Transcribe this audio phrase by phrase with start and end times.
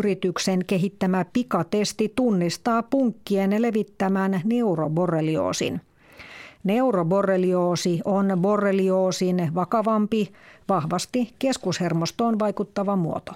[0.00, 5.80] yrityksen kehittämä pikatesti tunnistaa punkkien levittämän neuroborrelioosin.
[6.64, 10.32] Neuroborrelioosi on borrelioosin vakavampi,
[10.68, 13.32] vahvasti keskushermostoon vaikuttava muoto.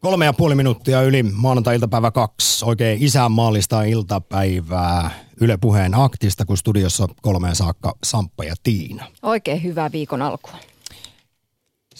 [0.00, 2.64] Kolme ja puoli minuuttia yli maanantai-iltapäivä kaksi.
[2.64, 5.10] Oikein isänmaallista iltapäivää
[5.40, 9.06] Yle Puheen aktista, kun studiossa kolmeen saakka Samppa ja Tiina.
[9.22, 10.71] Oikein hyvää viikon alkua.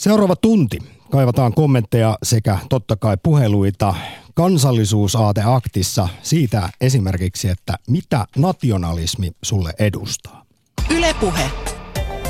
[0.03, 0.79] Seuraava tunti.
[1.11, 3.95] Kaivataan kommentteja sekä totta kai puheluita
[4.35, 10.45] kansallisuusaate aktissa siitä esimerkiksi, että mitä nationalismi sulle edustaa.
[10.91, 11.51] Ylepuhe.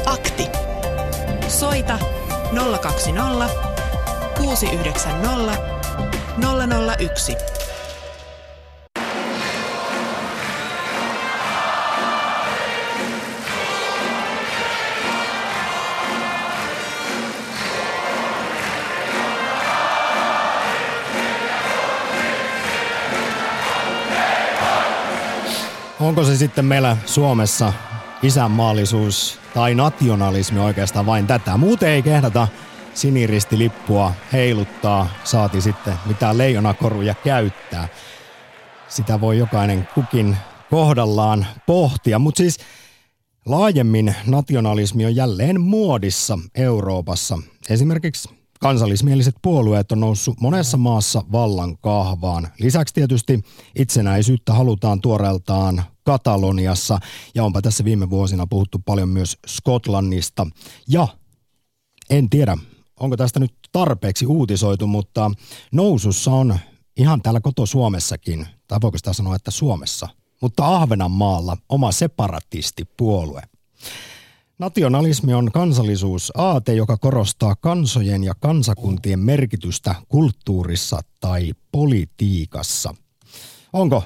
[0.06, 0.46] Akti.
[1.48, 1.98] Soita
[2.82, 3.48] 020
[4.38, 5.58] 690
[6.98, 7.61] 001.
[26.02, 27.72] Onko se sitten meillä Suomessa
[28.22, 31.56] isänmaallisuus tai nationalismi oikeastaan vain tätä?
[31.56, 32.48] Muuten ei kehdata
[32.94, 37.88] siniristilippua heiluttaa, saati sitten mitään leijonakoruja käyttää.
[38.88, 40.36] Sitä voi jokainen kukin
[40.70, 42.58] kohdallaan pohtia, mutta siis
[43.46, 47.38] laajemmin nationalismi on jälleen muodissa Euroopassa.
[47.70, 52.48] Esimerkiksi kansallismieliset puolueet on noussut monessa maassa vallan kahvaan.
[52.58, 53.40] Lisäksi tietysti
[53.78, 56.98] itsenäisyyttä halutaan tuoreeltaan Kataloniassa
[57.34, 60.46] ja onpa tässä viime vuosina puhuttu paljon myös Skotlannista.
[60.88, 61.08] Ja
[62.10, 62.56] en tiedä,
[63.00, 65.30] onko tästä nyt tarpeeksi uutisoitu, mutta
[65.72, 66.58] nousussa on
[66.96, 70.08] ihan täällä koto Suomessakin, tai voiko sitä sanoa, että Suomessa,
[70.42, 73.42] mutta Ahvenanmaalla oma separatistipuolue.
[74.58, 82.94] Nationalismi on kansallisuusaate, joka korostaa kansojen ja kansakuntien merkitystä kulttuurissa tai politiikassa.
[83.72, 84.04] Onko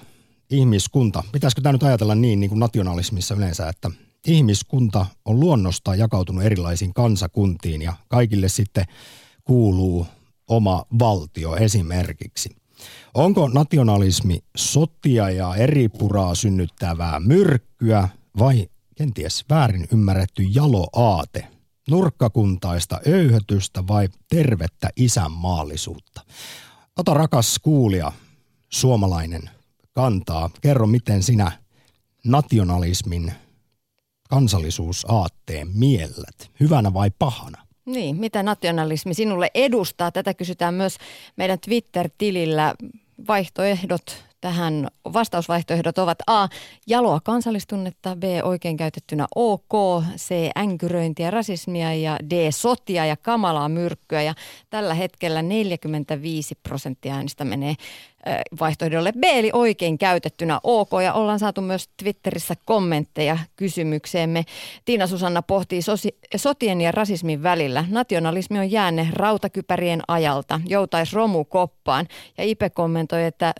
[0.50, 3.90] ihmiskunta, pitäisikö tämä nyt ajatella niin, niin kuin nationalismissa yleensä, että
[4.26, 8.84] ihmiskunta on luonnostaan jakautunut erilaisiin kansakuntiin ja kaikille sitten
[9.44, 10.06] kuuluu
[10.48, 12.56] oma valtio esimerkiksi.
[13.14, 18.08] Onko nationalismi sotia ja eri puraa synnyttävää myrkkyä
[18.38, 21.48] vai kenties väärin ymmärretty jaloaate,
[21.90, 26.20] nurkkakuntaista öyhötystä vai tervettä isänmaallisuutta?
[26.96, 28.12] Ota rakas kuulija,
[28.68, 29.50] suomalainen,
[29.92, 30.50] kantaa.
[30.60, 31.52] Kerro, miten sinä
[32.24, 33.32] nationalismin
[34.28, 37.66] kansallisuusaatteen miellät, hyvänä vai pahana?
[37.84, 40.12] Niin, mitä nationalismi sinulle edustaa?
[40.12, 40.98] Tätä kysytään myös
[41.36, 42.74] meidän Twitter-tilillä.
[43.28, 46.48] Vaihtoehdot tähän vastausvaihtoehdot ovat A.
[46.86, 48.22] Jaloa kansallistunnetta, B.
[48.42, 50.34] Oikein käytettynä OK, C.
[50.58, 52.32] Änkyröintiä, rasismia ja D.
[52.50, 54.22] Sotia ja kamalaa myrkkyä.
[54.22, 54.34] Ja
[54.70, 57.74] tällä hetkellä 45 prosenttia äänistä menee
[58.60, 60.90] vaihtoehdolle B, eli oikein käytettynä OK.
[61.02, 64.44] Ja ollaan saatu myös Twitterissä kommentteja kysymykseemme.
[64.84, 67.84] Tiina Susanna pohtii sosi- sotien ja rasismin välillä.
[67.88, 72.06] Nationalismi on jäänne rautakypärien ajalta, joutaisi romu koppaan.
[72.38, 73.52] Ja Ipe kommentoi, että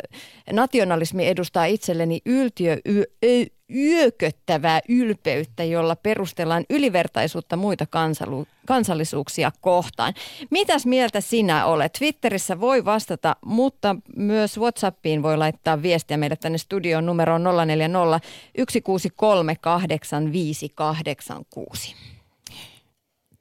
[0.52, 10.14] nationalismi edustaa itselleni yltiö, y- y- yököttävää ylpeyttä, jolla perustellaan ylivertaisuutta muita kansalu- kansallisuuksia kohtaan.
[10.50, 11.92] Mitäs mieltä sinä olet?
[11.92, 18.20] Twitterissä voi vastata, mutta myös WhatsAppiin voi laittaa viestiä meille tänne studioon numeroon 040
[18.58, 21.94] 163 8586.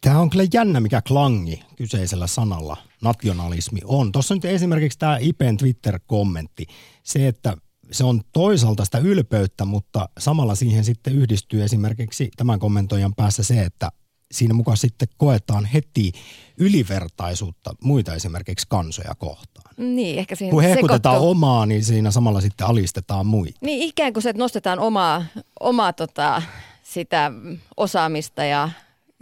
[0.02, 4.12] Tämä on kyllä jännä, mikä klangi kyseisellä sanalla nationalismi on.
[4.12, 6.66] Tuossa nyt esimerkiksi tämä Ipen Twitter-kommentti.
[7.04, 7.58] Se, että
[7.92, 13.62] se on toisaalta sitä ylpeyttä, mutta samalla siihen sitten yhdistyy esimerkiksi tämän kommentoijan päässä se,
[13.62, 13.92] että
[14.32, 16.12] siinä mukaan sitten koetaan heti
[16.58, 19.76] ylivertaisuutta muita esimerkiksi kansoja kohtaan.
[19.78, 21.32] Niin, ehkä siihen Kun hehkutetaan sekoittu...
[21.32, 23.60] omaa, niin siinä samalla sitten alistetaan muita.
[23.62, 25.26] Niin, ikään kuin se, että nostetaan omaa,
[25.60, 26.42] omaa tota,
[26.84, 27.32] sitä
[27.78, 28.70] osaamista ja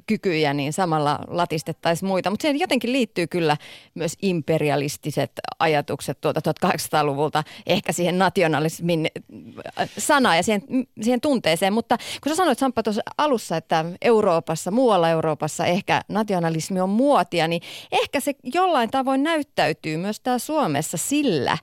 [0.07, 2.29] kykyjä, niin samalla latistettaisiin muita.
[2.29, 3.57] Mutta siihen jotenkin liittyy kyllä
[3.95, 9.07] myös imperialistiset ajatukset tuolta 1800-luvulta, ehkä siihen nationalismin
[9.79, 10.61] äh, sanaan ja siihen,
[11.01, 11.73] siihen tunteeseen.
[11.73, 17.47] Mutta kun sä sanoit Samppa tuossa alussa, että Euroopassa, muualla Euroopassa ehkä nationalismi on muotia,
[17.47, 17.61] niin
[17.91, 21.57] ehkä se jollain tavoin näyttäytyy myös täällä Suomessa sillä,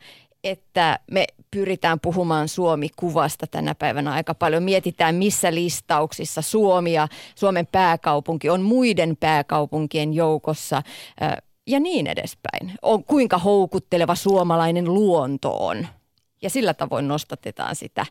[0.44, 4.62] että me pyritään puhumaan Suomi-kuvasta tänä päivänä aika paljon.
[4.62, 10.82] Mietitään, missä listauksissa Suomi ja Suomen pääkaupunki on muiden pääkaupunkien joukossa
[11.66, 12.72] ja niin edespäin.
[12.82, 15.86] On, kuinka houkutteleva suomalainen luonto on.
[16.42, 18.06] Ja sillä tavoin nostatetaan sitä,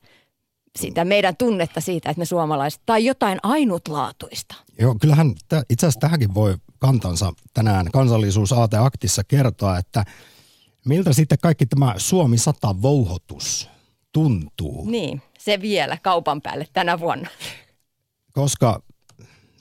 [0.79, 4.55] sitä meidän tunnetta siitä, että me suomalaiset, tai jotain ainutlaatuista.
[4.79, 5.35] Joo, kyllähän
[5.69, 10.05] itse asiassa tähänkin voi kantansa tänään kansallisuus Aktissa kertoa, että
[10.85, 13.69] miltä sitten kaikki tämä Suomi 100 vouhotus
[14.11, 14.89] tuntuu.
[14.89, 17.29] Niin, se vielä kaupan päälle tänä vuonna.
[18.33, 18.81] Koska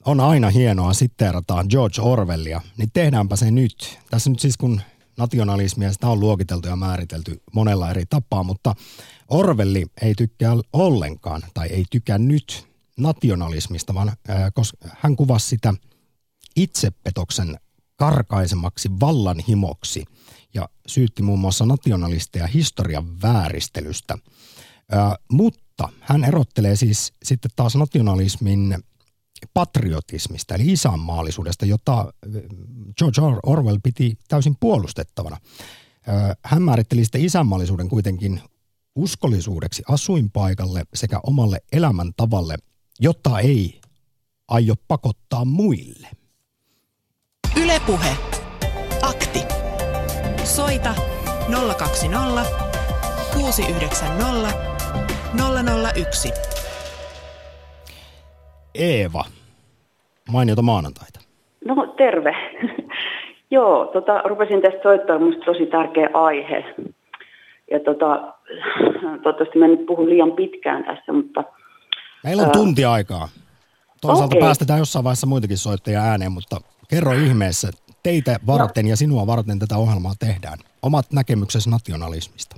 [0.05, 3.99] on aina hienoa sitteerata George Orwellia, niin tehdäänpä se nyt.
[4.11, 4.81] Tässä nyt siis kun
[5.17, 8.75] nationalismia sitä on luokiteltu ja määritelty monella eri tapaa, mutta
[9.29, 14.13] Orwelli ei tykkää ollenkaan tai ei tykännyt nationalismista, vaan
[14.55, 15.75] koska hän kuvasi sitä
[16.57, 17.59] itsepetoksen
[17.97, 20.05] karkaisemaksi vallanhimoksi
[20.55, 24.19] ja syytti muun muassa nationalisteja historian vääristelystä.
[25.31, 28.79] mutta hän erottelee siis sitten taas nationalismin
[29.55, 32.13] patriotismista, eli isänmaallisuudesta, jota
[32.99, 35.37] George Orwell piti täysin puolustettavana.
[36.45, 38.41] Hän määritteli sitten isänmaallisuuden kuitenkin
[38.95, 42.57] uskollisuudeksi asuinpaikalle sekä omalle elämäntavalle,
[43.01, 43.81] jota ei
[44.49, 46.09] aio pakottaa muille.
[47.57, 48.38] Ylepuhe.
[50.49, 50.95] Soita
[51.79, 52.51] 020
[53.35, 54.49] 690
[55.95, 56.33] 001.
[58.75, 59.25] Eeva,
[60.31, 61.21] mainiota maanantaita.
[61.65, 62.35] No terve.
[63.51, 66.65] Joo, tota, rupesin tästä soittaa, minusta tosi tärkeä aihe.
[67.71, 68.33] Ja tota,
[69.23, 71.45] toivottavasti mä nyt puhun liian pitkään tässä, mutta...
[72.25, 72.53] Meillä on ää...
[72.53, 73.29] tunti aikaa.
[74.01, 74.47] Toisaalta okay.
[74.47, 76.57] päästetään jossain vaiheessa muitakin soittajia ääneen, mutta
[76.91, 77.69] kerro ihmeessä,
[78.09, 78.91] teitä varten no.
[78.91, 80.59] ja sinua varten tätä ohjelmaa tehdään.
[80.83, 82.57] Omat näkemyksesi nationalismista.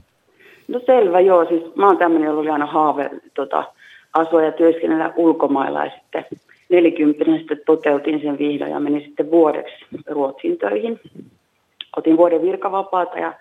[0.68, 1.44] No selvä, joo.
[1.48, 3.64] Siis mä oon tämmöinen, jolla oli aina haave tota,
[4.12, 6.24] asua ja työskennellä ulkomailla ja sitten
[6.68, 11.00] nelikymppinen sitten toteutin sen vihdoin ja menin sitten vuodeksi Ruotsin töihin.
[11.96, 13.34] Otin vuoden virkavapaata ja,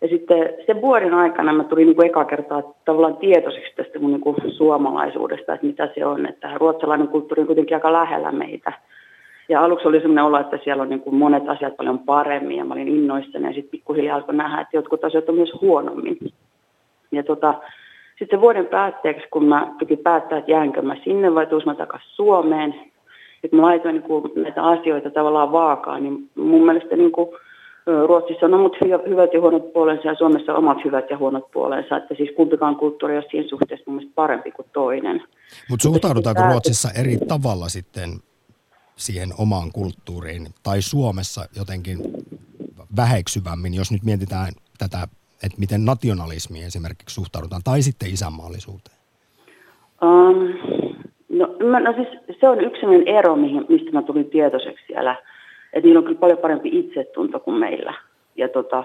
[0.00, 4.10] ja sitten sen vuoden aikana mä tulin niin kuin eka kertaa tavallaan tietoiseksi tästä mun
[4.10, 8.72] niin kuin suomalaisuudesta, että mitä se on, että ruotsalainen kulttuuri on kuitenkin aika lähellä meitä.
[9.48, 12.64] Ja aluksi oli sellainen olo, että siellä on niin kuin monet asiat paljon paremmin ja
[12.64, 16.18] mä olin innoissani ja sitten pikkuhiljaa alkoi nähdä, että jotkut asiat on myös huonommin.
[17.12, 17.54] Ja tota,
[18.18, 22.10] sitten vuoden päätteeksi, kun mä piti päättää, että jäänkö mä sinne vai tuus mä takaisin
[22.10, 22.74] Suomeen,
[23.44, 27.28] että mä laitoin niin kuin näitä asioita tavallaan vaakaan, niin mun mielestä niin kuin,
[28.06, 28.72] Ruotsissa on omat
[29.08, 32.76] hyvät ja huonot puolensa ja Suomessa on omat hyvät ja huonot puolensa, että siis kumpikaan
[32.76, 35.22] kulttuuri on siinä suhteessa mun mielestä parempi kuin toinen.
[35.70, 38.10] Mutta suhtaudutaanko Ruotsissa eri tavalla sitten
[38.98, 41.98] siihen omaan kulttuuriin tai Suomessa jotenkin
[42.96, 45.08] väheksyvämmin, jos nyt mietitään tätä
[45.44, 48.96] että miten nationalismiin esimerkiksi suhtaudutaan, tai sitten isänmaallisuuteen?
[50.02, 50.36] Um,
[51.28, 55.16] no, mä, no siis se on yksi sellainen ero, mihin, mistä mä tulin tietoiseksi siellä,
[55.72, 57.94] että niillä on kyllä paljon parempi itsetunto kuin meillä.
[58.36, 58.84] Ja, tota,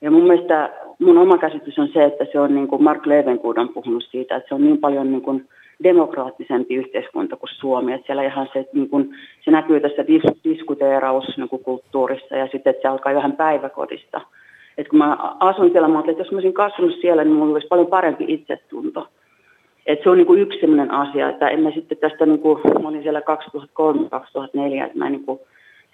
[0.00, 3.56] ja mun mielestä mun oma käsitys on se, että se on niin kuin Mark Levengood
[3.56, 5.48] on puhunut siitä, että se on niin paljon niin kuin
[5.84, 7.92] demokraattisempi yhteiskunta kuin Suomi.
[7.92, 12.70] Että siellä ihan se, niin kuin, se näkyy tässä dis- diskuteeraus niin kulttuurissa ja sitten,
[12.70, 14.20] että se alkaa vähän päiväkodista–
[14.78, 17.66] että kun mä asun siellä, mä että jos mä olisin kasvanut siellä, niin mulla olisi
[17.66, 19.08] paljon parempi itsetunto.
[19.86, 22.60] Että se on niin kuin yksi sellainen asia, että en mä sitten tästä, niin kuin,
[22.82, 23.22] mä olin siellä 2003-2004,
[24.86, 25.40] että mä niin kuin,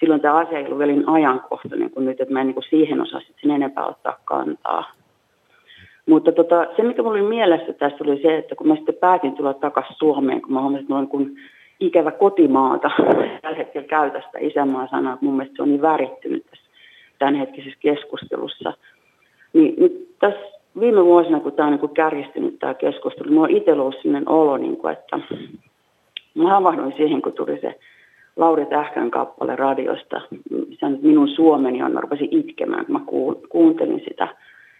[0.01, 2.55] silloin tämä asia ei ollut vielä niin ajankohta niin kuin nyt, että mä en niin
[2.55, 4.93] kuin siihen osaa sen enempää ottaa kantaa.
[6.09, 9.35] Mutta tota, se, mikä mulla oli mielessä tässä oli se, että kun mä sitten päätin
[9.35, 11.37] tulla takaisin Suomeen, kun mä huomasin, että mulla on niin
[11.81, 12.91] ikävä kotimaata
[13.43, 16.65] tällä hetkellä käytä sitä isänmaa sanaa, mun mielestä se on niin värittynyt tässä
[17.19, 18.73] tämänhetkisessä keskustelussa.
[19.53, 23.83] Niin nyt tässä viime vuosina, kun tämä on niin kärjistynyt tämä keskustelu, minulla on itsellä
[23.83, 25.19] ollut sellainen olo, niin kuin, että
[26.35, 27.79] mä havahduin siihen, kun tuli se
[28.37, 30.21] Lauri Tähkän kappale radiosta,
[30.81, 33.01] se on minun Suomeni on, mä rupesin itkemään, kun mä
[33.49, 34.29] kuuntelin sitä.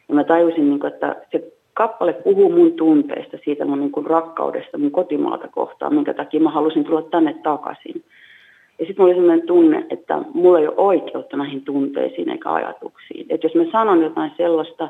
[0.09, 4.07] Ja mä tajusin, niin kuin, että se kappale puhuu mun tunteista, siitä mun niin kuin
[4.07, 8.05] rakkaudesta mun kotimaata kohtaan, minkä takia mä halusin tulla tänne takaisin.
[8.79, 13.27] Ja sitten mulla oli sellainen tunne, että mulla ei ole oikeutta näihin tunteisiin eikä ajatuksiin.
[13.29, 14.89] Että jos mä sanon jotain sellaista,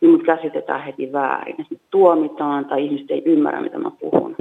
[0.00, 1.60] niin mut käsitetään heti väärin.
[1.60, 4.36] Että tuomitaan tai ihmiset ei ymmärrä, mitä mä puhun.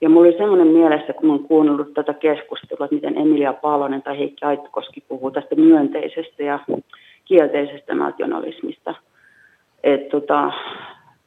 [0.00, 4.02] Ja mulla oli semmoinen mielessä, kun mä oon kuunnellut tätä keskustelua, että miten Emilia Palonen
[4.02, 6.58] tai Heikki Aittokoski puhuu tästä myönteisestä ja
[7.24, 8.94] kielteisestä nationalismista.
[9.84, 10.52] Että tota,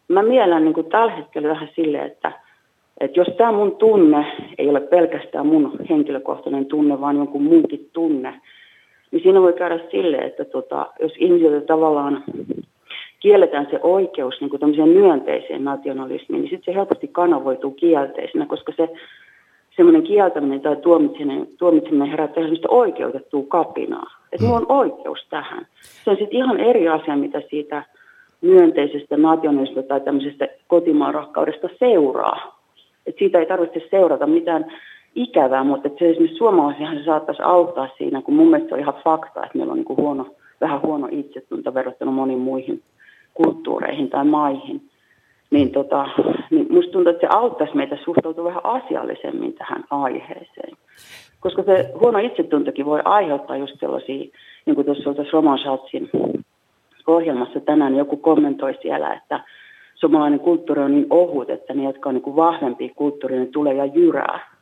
[0.08, 2.32] mä miellän niin tällä hetkellä vähän silleen, että
[3.00, 4.26] että jos tämä mun tunne
[4.58, 8.42] ei ole pelkästään mun henkilökohtainen tunne, vaan jonkun muunkin tunne,
[9.12, 12.24] niin siinä voi käydä sille, että tota, jos ihmisiltä tavallaan
[13.20, 18.90] kielletään se oikeus niin kuin myönteiseen nationalismiin, niin sitten se helposti kanavoituu kielteisenä, koska se
[19.76, 24.20] semmoinen kieltäminen tai tuomitseminen, tuomitseminen herättää sellaista oikeutettua kapinaa.
[24.32, 25.68] Että mulla on oikeus tähän.
[26.04, 27.84] Se on sitten ihan eri asia, mitä siitä
[28.44, 32.64] myönteisestä nationalismista tai tämmöisestä kotimaan rakkaudesta seuraa.
[33.06, 34.66] Et siitä ei tarvitse seurata mitään
[35.16, 39.02] ikävää, mutta se esimerkiksi suomalaisihan se saattaisi auttaa siinä, kun mun mielestä se on ihan
[39.04, 40.26] fakta, että meillä on niin huono,
[40.62, 42.82] vähän huono itsetunto verrattuna moniin muihin
[43.34, 44.82] kulttuureihin tai maihin.
[45.52, 46.08] Niin, tota,
[46.52, 50.78] niin musta tuntuu, että se auttaisi meitä suhtautua vähän asiallisemmin tähän aiheeseen.
[51.40, 54.26] Koska se huono itsetuntokin voi aiheuttaa just sellaisia,
[54.66, 56.10] niin kuin tuossa, tuossa Roman Schatzin
[57.12, 59.40] ohjelmassa tänään joku kommentoi siellä, että
[59.96, 63.86] suomalainen kulttuuri on niin ohut, että ne, jotka on niin vahvempi kulttuuri, ne tulee ja
[63.86, 64.54] jyrää.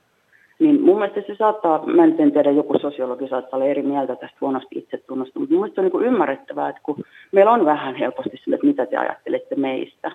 [0.59, 4.37] Niin mun mielestä se saattaa, mä en tiedä, joku sosiologi saattaa olla eri mieltä tästä
[4.41, 8.37] huonosti itsetunnosta, mutta mun mielestä se on niin ymmärrettävää, että kun meillä on vähän helposti
[8.43, 10.11] sille, että mitä te ajattelette meistä,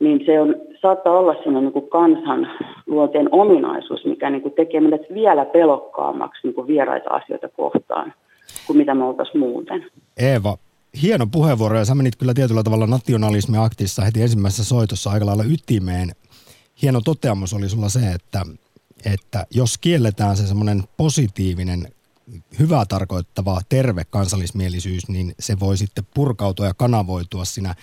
[0.00, 2.48] niin se on, saattaa olla sellainen niin kansan
[2.86, 8.12] luonteen ominaisuus, mikä niin kuin tekee meidät vielä pelokkaammaksi niin kuin vieraita asioita kohtaan
[8.66, 9.86] kuin mitä me oltaisiin muuten.
[10.16, 10.56] Eeva,
[11.02, 16.14] hieno puheenvuoro ja sä menit kyllä tietyllä tavalla nationalismiaktissa heti ensimmäisessä soitossa aika lailla ytimeen.
[16.82, 18.46] Hieno toteamus oli sulla se, että,
[19.04, 21.88] että jos kielletään se semmoinen positiivinen,
[22.58, 27.74] hyvää tarkoittava, terve kansallismielisyys, niin se voi sitten purkautua ja kanavoitua siinä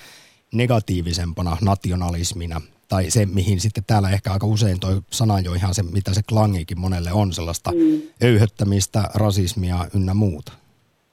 [0.54, 2.62] negatiivisempana nationalismina.
[2.88, 6.24] Tai se, mihin sitten täällä ehkä aika usein toi sana jo ihan se, mitä se
[6.24, 8.02] klangikin monelle on, sellaista mm.
[8.24, 10.52] öyhöttämistä, rasismia ynnä muuta.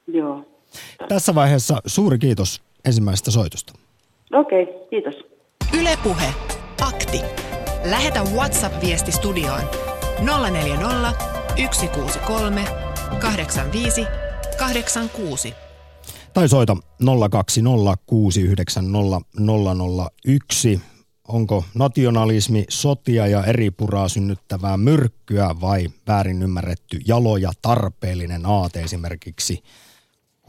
[0.07, 0.50] Joo.
[1.08, 3.72] Tässä vaiheessa suuri kiitos ensimmäisestä soitosta.
[4.32, 5.14] Okei, okay, kiitos.
[5.80, 6.34] Ylepuhe
[6.80, 7.20] Akti.
[7.84, 9.62] Lähetä WhatsApp-viesti studioon
[10.50, 11.12] 040
[11.72, 12.64] 163
[13.20, 14.06] 85
[14.58, 15.54] 86.
[16.34, 17.06] Tai soita 020690001.
[21.28, 28.80] Onko nationalismi sotia ja eri puraa synnyttävää myrkkyä vai väärin ymmärretty jalo ja tarpeellinen aate
[28.80, 29.62] esimerkiksi–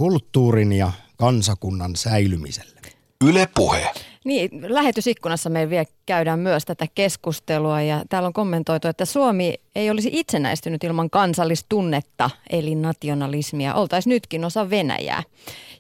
[0.02, 2.82] kulttuurin ja kansakunnan säilymiselle.
[3.28, 3.92] Yle Puhe.
[4.26, 9.90] Niin, lähetysikkunassa me vielä käydään myös tätä keskustelua ja täällä on kommentoitu, että Suomi ei
[9.90, 13.74] olisi itsenäistynyt ilman kansallistunnetta eli nationalismia.
[13.74, 15.24] Oltaisiin nytkin osa Venäjää.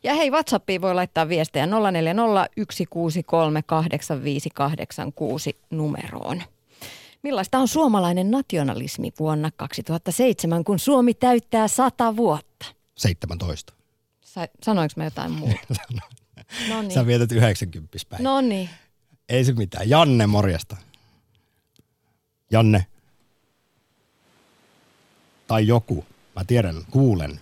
[0.04, 1.72] Ja hei, WhatsAppiin voi laittaa viestejä 0401638586
[5.70, 6.44] numeroon.
[7.24, 12.66] Millaista on suomalainen nationalismi vuonna 2007, kun Suomi täyttää 100 vuotta?
[12.98, 13.81] 17.
[14.32, 15.56] Sa- sanoinko mä jotain muuta?
[16.70, 16.92] no niin.
[16.92, 18.24] Sä vietät 90 päivä.
[18.24, 18.70] No niin.
[19.30, 19.90] Ei se mitään.
[19.90, 20.78] Janne, morjesta.
[22.52, 22.86] Janne.
[25.48, 26.06] Tai joku.
[26.36, 27.40] Mä tiedän, kuulen.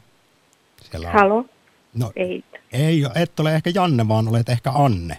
[0.92, 1.14] Siellä on.
[1.14, 1.46] Halo?
[1.94, 2.44] No, ei.
[2.72, 5.18] Ei, et ole ehkä Janne, vaan olet ehkä Anne.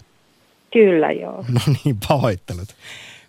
[0.73, 1.45] Kyllä, joo.
[1.55, 2.69] No niin, pahoittelut.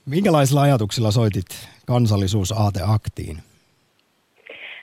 [0.05, 3.37] Minkälaisilla ajatuksilla soitit kansallisuusaateaktiin?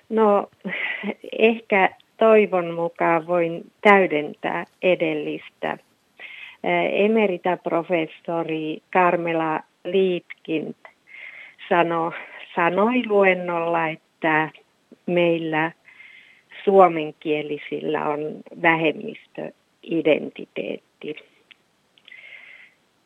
[0.08, 0.50] No,
[1.38, 5.78] ehkä toivon mukaan voin täydentää edellistä.
[6.92, 10.74] Emerita-professori Karmela Liitkind
[11.68, 12.12] sano,
[12.54, 14.50] sanoi luennolla, että
[15.06, 15.72] meillä
[16.64, 18.20] suomenkielisillä on
[18.62, 21.16] vähemmistöidentiteetti.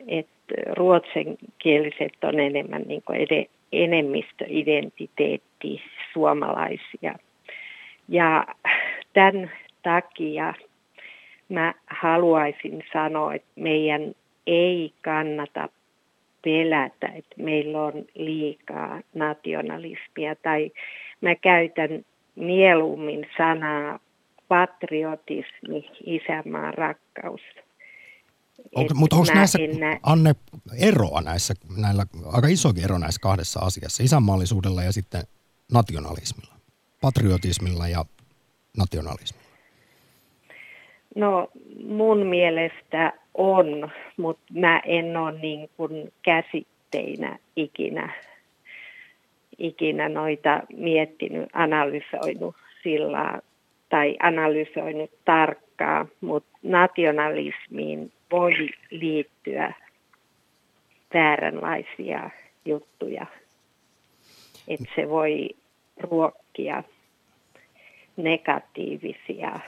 [0.08, 0.26] Et
[0.72, 7.14] ruotsinkieliset on enemmän niin ed- enemmistöidentiteetti suomalaisia.
[8.08, 8.46] Ja
[9.12, 9.50] tämän
[9.82, 10.54] takia
[11.48, 14.14] mä haluaisin sanoa, että meidän
[14.46, 15.68] ei kannata
[16.44, 20.36] pelätä, että meillä on liikaa nationalismia.
[20.42, 20.70] Tai
[21.20, 22.04] mä käytän
[22.36, 23.98] mieluummin sanaa
[24.48, 27.40] patriotismi, isänmaan rakkaus.
[28.94, 30.34] Mutta onko näissä, nä- Anne,
[30.78, 35.22] eroa näissä, näillä, aika isokin ero näissä kahdessa asiassa, isänmaallisuudella ja sitten
[35.72, 36.54] nationalismilla,
[37.00, 38.04] patriotismilla ja
[38.78, 39.42] nationalismilla?
[41.14, 41.48] No
[41.84, 48.12] mun mielestä on, mutta mä en ole niin kuin käsitteinä ikinä,
[49.58, 53.40] ikinä noita miettinyt, analysoinut sillä
[53.88, 58.52] tai analysoinut tarkkaan, mutta nationalismiin voi
[58.90, 59.72] liittyä
[61.14, 62.30] vääränlaisia
[62.64, 63.26] juttuja.
[64.68, 65.48] Että se voi
[66.00, 66.82] ruokkia
[68.16, 69.60] negatiivisia,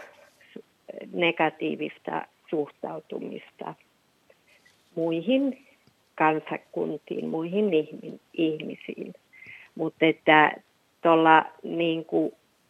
[1.12, 3.74] negatiivista suhtautumista
[4.94, 5.66] muihin
[6.14, 7.70] kansakuntiin, muihin
[8.32, 9.14] ihmisiin.
[9.74, 10.52] Mutta että
[11.02, 12.06] tuolla niin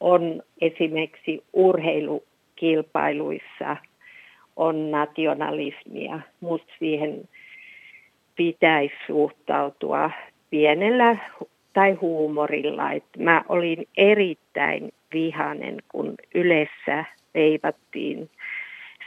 [0.01, 3.77] on esimerkiksi urheilukilpailuissa
[4.57, 7.29] on nationalismia, mutta siihen
[8.37, 10.11] pitäisi suhtautua
[10.51, 11.17] pienellä
[11.73, 12.93] tai huumorilla.
[12.93, 17.05] Et mä olin erittäin vihanen, kun yleensä
[17.35, 18.31] veivattiin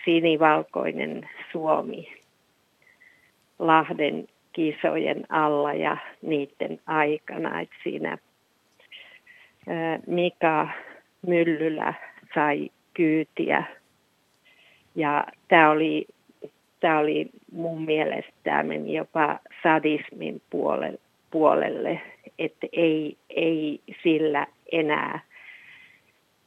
[0.05, 2.13] sinivalkoinen Suomi
[3.59, 7.61] Lahden kisojen alla ja niiden aikana.
[7.61, 8.17] Et siinä
[10.07, 10.69] Mika
[11.27, 11.93] Myllylä
[12.35, 13.63] sai kyytiä.
[14.95, 16.07] Ja tämä oli,
[16.79, 20.99] tämä oli mun mielestä, tämä meni jopa sadismin puolelle,
[21.31, 22.01] puolelle
[22.39, 25.19] että ei, ei sillä enää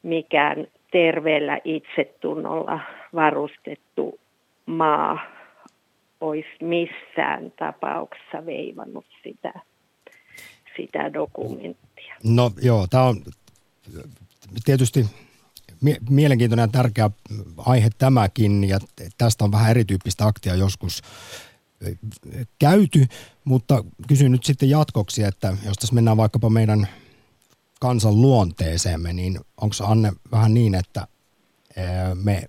[0.02, 2.80] mikään terveellä itsetunnolla
[3.14, 4.20] varustettu
[4.66, 5.18] maa
[6.20, 9.52] olisi missään tapauksessa veivannut sitä,
[10.76, 12.16] sitä dokumenttia.
[12.24, 13.16] No joo, tämä on
[14.64, 15.06] tietysti
[16.10, 17.10] mielenkiintoinen ja tärkeä
[17.58, 18.78] aihe tämäkin, ja
[19.18, 21.02] tästä on vähän erityyppistä aktia joskus
[22.58, 23.06] käyty,
[23.44, 26.88] mutta kysyn nyt sitten jatkoksi, että jos tässä mennään vaikkapa meidän
[27.80, 31.06] kansan luonteeseemme, niin onko Anne vähän niin, että
[32.24, 32.42] me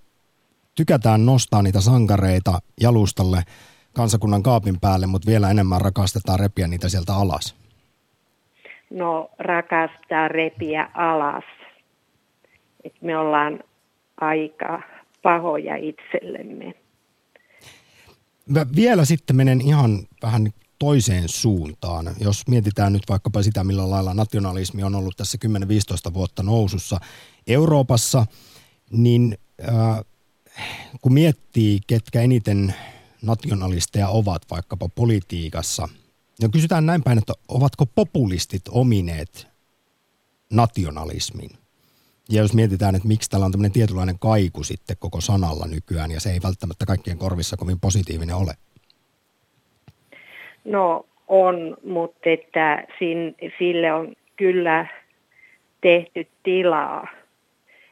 [0.74, 3.42] tykätään nostaa niitä sankareita jalustalle
[3.92, 7.56] kansakunnan kaapin päälle, mutta vielä enemmän rakastetaan repiä niitä sieltä alas?
[8.90, 11.44] No rakastaa repiä alas.
[12.84, 13.60] Et me ollaan
[14.20, 14.82] aika
[15.22, 16.74] pahoja itsellemme.
[18.48, 22.16] Mä vielä sitten menen ihan vähän toiseen suuntaan.
[22.20, 25.38] Jos mietitään nyt vaikkapa sitä, millä lailla nationalismi on ollut tässä
[26.10, 27.00] 10-15 vuotta nousussa
[27.46, 28.26] Euroopassa,
[28.90, 30.00] niin äh,
[31.00, 32.74] kun miettii, ketkä eniten
[33.22, 35.88] nationalisteja ovat vaikkapa politiikassa,
[36.40, 39.46] ja kysytään näin päin, että ovatko populistit omineet
[40.50, 41.50] nationalismin?
[42.30, 46.20] Ja jos mietitään, että miksi täällä on tämmöinen tietynlainen kaiku sitten koko sanalla nykyään, ja
[46.20, 48.56] se ei välttämättä kaikkien korvissa kovin positiivinen ole.
[50.64, 52.86] No on, mutta että
[53.58, 54.86] sille on kyllä
[55.80, 57.06] tehty tilaa,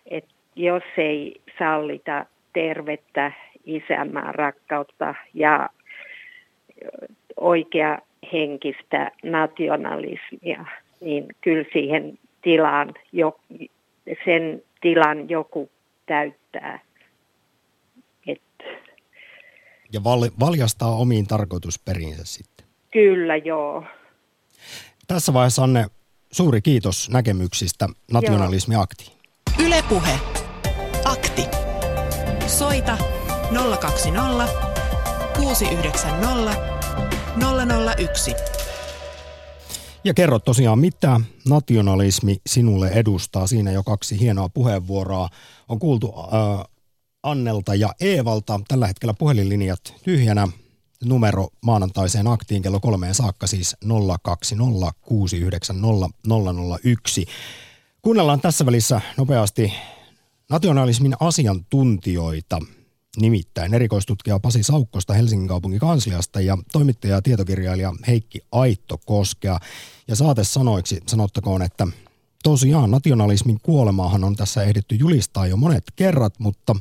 [0.07, 3.33] että jos ei sallita tervettä
[3.65, 5.69] isänmaan rakkautta ja
[7.37, 7.99] oikea
[8.33, 10.65] henkistä nationalismia,
[11.01, 13.41] niin kyllä siihen tilaan, jo,
[14.25, 15.71] sen tilan joku
[16.07, 16.81] täyttää.
[18.27, 18.41] Et.
[19.93, 22.50] Ja val, valjastaa omiin tarkoitusperinsä sitten.
[22.93, 23.85] Kyllä, joo.
[25.07, 25.87] Tässä vaiheessa Anne,
[26.33, 29.13] suuri kiitos näkemyksistä Nationalismi-akti.
[29.65, 30.19] Ylepuhe.
[31.05, 31.43] Akti.
[32.47, 32.99] Soita
[33.81, 34.49] 020
[35.37, 36.57] 690
[37.99, 38.35] 001.
[40.05, 43.47] Ja kerro tosiaan, mitä nationalismi sinulle edustaa.
[43.47, 45.29] Siinä jo kaksi hienoa puheenvuoroa
[45.69, 46.65] on kuultu äh,
[47.23, 48.61] Annelta ja Eevalta.
[48.69, 50.49] Tällä hetkellä puhelinlinjat tyhjänä.
[51.05, 53.77] Numero maanantaiseen aktiin kello kolmeen saakka siis
[54.23, 56.09] 020 690
[56.83, 57.27] 001.
[58.03, 59.73] Kuunnellaan tässä välissä nopeasti
[60.51, 62.59] nationalismin asiantuntijoita–
[63.17, 69.59] Nimittäin erikoistutkija Pasi Saukkosta Helsingin kaupungin kansliasta ja toimittaja ja tietokirjailija Heikki Aitto Koskea.
[70.09, 71.87] Ja saate sanoiksi sanottakoon, että
[72.43, 76.77] tosiaan nationalismin kuolemaahan on tässä ehditty julistaa jo monet kerrat, mutta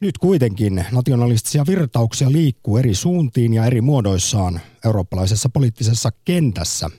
[0.00, 6.90] nyt kuitenkin nationalistisia virtauksia liikkuu eri suuntiin ja eri muodoissaan eurooppalaisessa poliittisessa kentässä.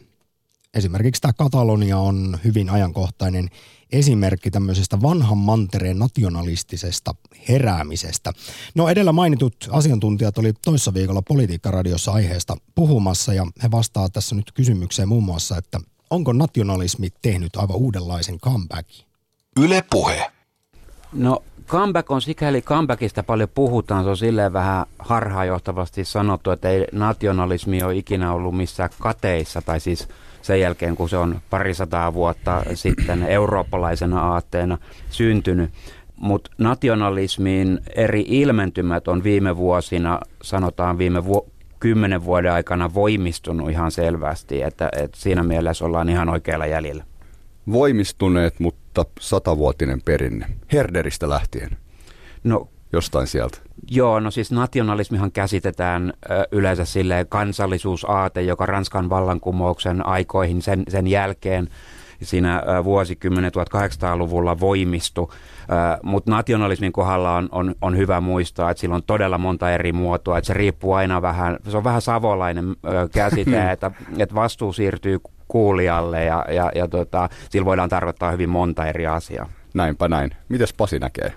[0.73, 3.49] Esimerkiksi tämä Katalonia on hyvin ajankohtainen
[3.91, 7.15] esimerkki tämmöisestä vanhan mantereen nationalistisesta
[7.49, 8.33] heräämisestä.
[8.75, 14.51] No edellä mainitut asiantuntijat oli toissa viikolla Politiikkaradiossa aiheesta puhumassa ja he vastaa tässä nyt
[14.51, 19.05] kysymykseen muun muassa, että onko nationalismi tehnyt aivan uudenlaisen comebackin?
[19.59, 20.31] Yle puhe.
[21.13, 26.87] No comeback on sikäli comebackista paljon puhutaan, se on silleen vähän harhaanjohtavasti sanottu, että ei
[26.91, 30.07] nationalismi ole ikinä ollut missään kateissa tai siis–
[30.41, 34.77] sen jälkeen, kun se on parisataa vuotta sitten eurooppalaisena aatteena
[35.09, 35.71] syntynyt.
[36.15, 43.91] Mutta nationalismin eri ilmentymät on viime vuosina, sanotaan viime vu- kymmenen vuoden aikana voimistunut ihan
[43.91, 47.03] selvästi, että, että siinä mielessä ollaan ihan oikealla jäljellä.
[47.71, 51.77] Voimistuneet, mutta satavuotinen perinne, Herderistä lähtien.
[52.43, 53.57] No jostain sieltä?
[53.91, 61.07] Joo, no siis nationalismihan käsitetään ö, yleensä sille kansallisuusaate, joka Ranskan vallankumouksen aikoihin sen, sen
[61.07, 61.67] jälkeen
[62.21, 65.27] siinä vuosikymmenen 1800-luvulla voimistui.
[66.03, 70.37] Mutta nationalismin kohdalla on, on, on hyvä muistaa, että sillä on todella monta eri muotoa,
[70.37, 72.65] että se riippuu aina vähän, se on vähän savolainen
[73.11, 75.19] käsite, että, että vastuu siirtyy
[75.51, 79.49] kuulijalle ja, ja, ja tota, sillä voidaan tarkoittaa hyvin monta eri asiaa.
[79.73, 80.31] Näinpä näin.
[80.49, 81.33] Mites Pasi näkee?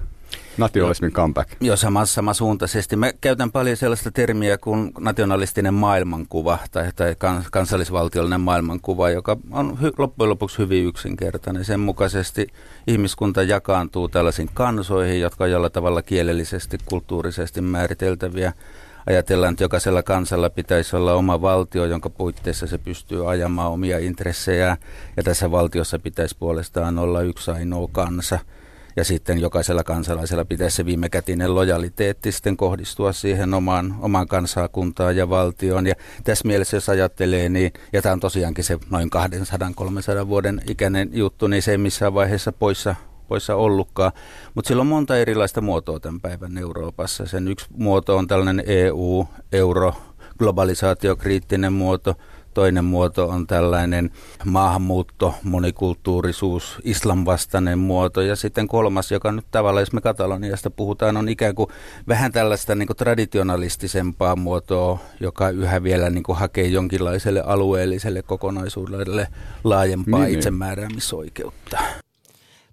[0.59, 1.51] Nationalismin comeback.
[1.61, 2.97] Joo, sama, samasuuntaisesti.
[2.97, 7.17] Mä käytän paljon sellaista termiä kuin nationalistinen maailmankuva tai, tai
[7.51, 11.65] kansallisvaltiollinen maailmankuva, joka on hy, loppujen lopuksi hyvin yksinkertainen.
[11.65, 12.47] Sen mukaisesti
[12.87, 18.53] ihmiskunta jakaantuu tällaisiin kansoihin, jotka on jollain tavalla kielellisesti, kulttuurisesti määriteltäviä
[19.07, 24.77] ajatellaan, että jokaisella kansalla pitäisi olla oma valtio, jonka puitteissa se pystyy ajamaan omia intressejä,
[25.17, 28.39] ja tässä valtiossa pitäisi puolestaan olla yksi ainoa kansa.
[28.97, 35.29] Ja sitten jokaisella kansalaisella pitäisi se viimekätinen lojaliteetti sitten kohdistua siihen omaan, omaan kansakuntaan ja
[35.29, 35.87] valtioon.
[35.87, 39.11] Ja tässä mielessä, jos ajattelee, niin, ja tämä on tosiaankin se noin
[40.25, 42.95] 200-300 vuoden ikäinen juttu, niin se ei missään vaiheessa poissa
[43.29, 44.13] poissa ollutkaan.
[44.55, 47.27] Mutta sillä on monta erilaista muotoa tämän päivän Euroopassa.
[47.27, 49.95] Sen yksi muoto on tällainen EU, euro,
[50.39, 52.15] globalisaatiokriittinen muoto.
[52.55, 54.11] Toinen muoto on tällainen
[54.45, 58.21] maahanmuutto, monikulttuurisuus, islamvastainen muoto.
[58.21, 61.71] Ja sitten kolmas, joka nyt tavallaan, jos me Kataloniasta puhutaan, on ikään kuin
[62.09, 69.29] vähän tällaista niin kuin traditionalistisempaa muotoa, joka yhä vielä niin kuin hakee jonkinlaiselle alueelliselle kokonaisuudelle
[69.65, 70.39] laajempaa niin, niin.
[70.39, 71.79] itsemääräämisoikeutta.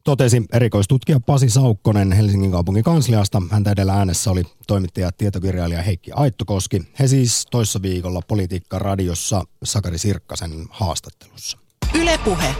[0.03, 3.41] Totesi erikoistutkija Pasi Saukkonen Helsingin kaupungin kansliasta.
[3.51, 6.81] Häntä edellä äänessä oli toimittaja ja tietokirjailija Heikki Aittokoski.
[6.99, 11.57] He siis toissa viikolla Politiikka radiossa Sakari Sirkkasen haastattelussa.
[11.93, 12.55] Ylepuhe.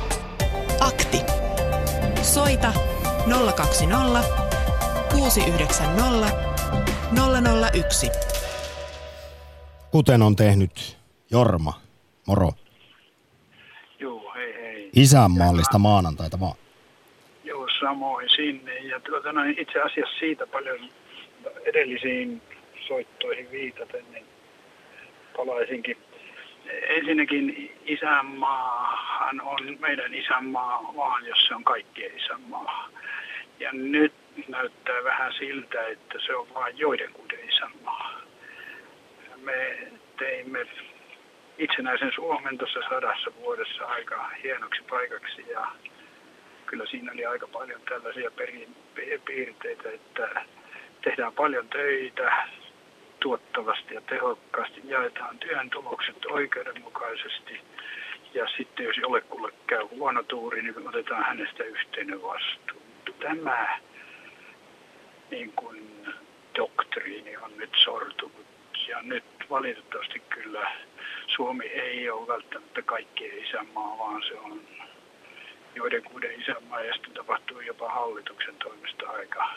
[0.80, 1.18] Akti.
[2.22, 2.74] Soita
[3.56, 4.24] 020
[5.12, 6.32] 690
[7.74, 8.10] 001.
[9.92, 10.98] Kuten on tehnyt
[11.32, 11.82] Jorma,
[12.28, 12.52] moro.
[14.00, 14.92] Joo, hei hei.
[14.96, 16.61] Isänmaallista maanantaita vaan
[17.82, 18.80] samoin sinne.
[18.80, 20.80] Ja tuota, no, itse asiassa siitä paljon
[21.66, 22.42] edellisiin
[22.88, 24.26] soittoihin viitaten, niin
[25.38, 25.98] palaisinkin.
[26.90, 32.90] Ensinnäkin isänmaahan on meidän isänmaa vaan, jos se on kaikkien isänmaa.
[33.60, 34.14] Ja nyt
[34.48, 38.22] näyttää vähän siltä, että se on vain joidenkuiden isänmaa.
[39.42, 39.78] Me
[40.20, 40.68] teimme
[41.58, 45.68] itsenäisen Suomen tuossa sadassa vuodessa aika hienoksi paikaksi ja
[46.72, 48.32] kyllä siinä oli aika paljon tällaisia
[49.26, 50.46] piirteitä, että
[51.02, 52.48] tehdään paljon töitä
[53.20, 57.62] tuottavasti ja tehokkaasti, jaetaan työn tulokset oikeudenmukaisesti
[58.34, 62.82] ja sitten jos jollekulle käy huono tuuri, niin otetaan hänestä yhteinen vastuu.
[63.20, 63.80] Tämä
[65.32, 66.06] niin kuin
[66.56, 68.46] doktriini on nyt sortunut
[68.88, 70.72] ja nyt valitettavasti kyllä
[71.28, 74.62] Suomi ei ole välttämättä kaikkien isänmaa, vaan se on
[75.76, 79.50] joidenkuiden isänmaa ja sitten tapahtuu jopa hallituksen toimesta aika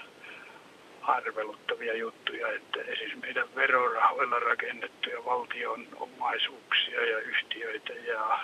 [1.02, 8.38] arveluttavia juttuja, että esimerkiksi meidän verorahoilla rakennettuja valtion omaisuuksia ja yhtiöitä ja,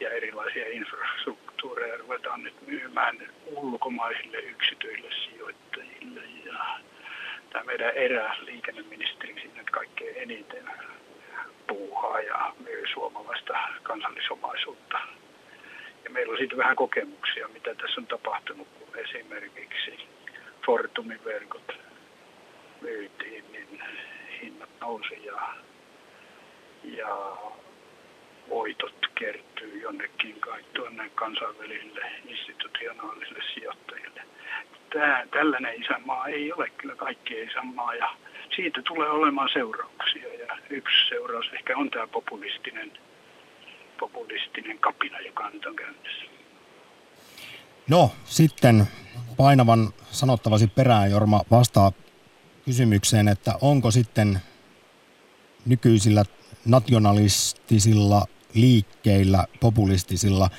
[0.00, 6.20] ja erilaisia infrastruktuureja ruvetaan nyt myymään ulkomaisille yksityille sijoittajille.
[6.44, 6.78] Ja
[7.50, 10.70] tämä meidän eräliikenneministeri sinne kaikkein eniten
[11.66, 14.98] puuhaa ja myy suomalaista kansallisomaisuutta
[16.08, 20.08] ja meillä on siitä vähän kokemuksia, mitä tässä on tapahtunut, kun esimerkiksi
[20.66, 21.72] Fortumin verkot
[22.80, 23.82] myytiin, niin
[24.42, 25.40] hinnat nousi ja,
[26.84, 27.36] ja
[28.48, 34.22] voitot kertyy jonnekin kai tuonne kansainvälisille institutionaalisille sijoittajille.
[34.92, 38.08] Tämä, tällainen isänmaa ei ole kyllä kaikkien isänmaa ja
[38.56, 40.34] siitä tulee olemaan seurauksia.
[40.34, 42.92] Ja yksi seuraus ehkä on tämä populistinen
[43.98, 45.76] populistinen kapina, joka nyt on.
[47.88, 48.88] No, sitten
[49.36, 51.92] painavan sanottavasi perään, Jorma, vastaa
[52.64, 54.40] kysymykseen, että onko sitten
[55.66, 56.24] nykyisillä
[56.64, 60.50] nationalistisilla liikkeillä, populistisilla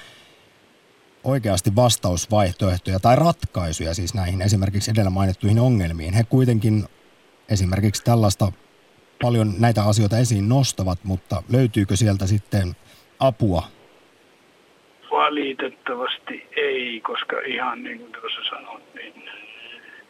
[1.24, 6.14] oikeasti vastausvaihtoehtoja tai ratkaisuja siis näihin esimerkiksi edellä mainittuihin ongelmiin.
[6.14, 6.86] He kuitenkin
[7.50, 8.52] esimerkiksi tällaista
[9.22, 12.76] paljon näitä asioita esiin nostavat, mutta löytyykö sieltä sitten
[13.20, 13.79] apua?
[15.30, 19.30] Valitettavasti ei, koska ihan niin kuin tuossa sanoit, niin,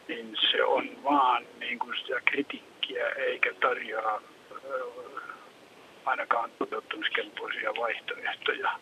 [0.08, 4.60] niin se on vaan niin kuin sitä kritiikkiä eikä tarjoa äh,
[6.04, 8.72] ainakaan toteuttamiskelpoisia vaihtoehtoja.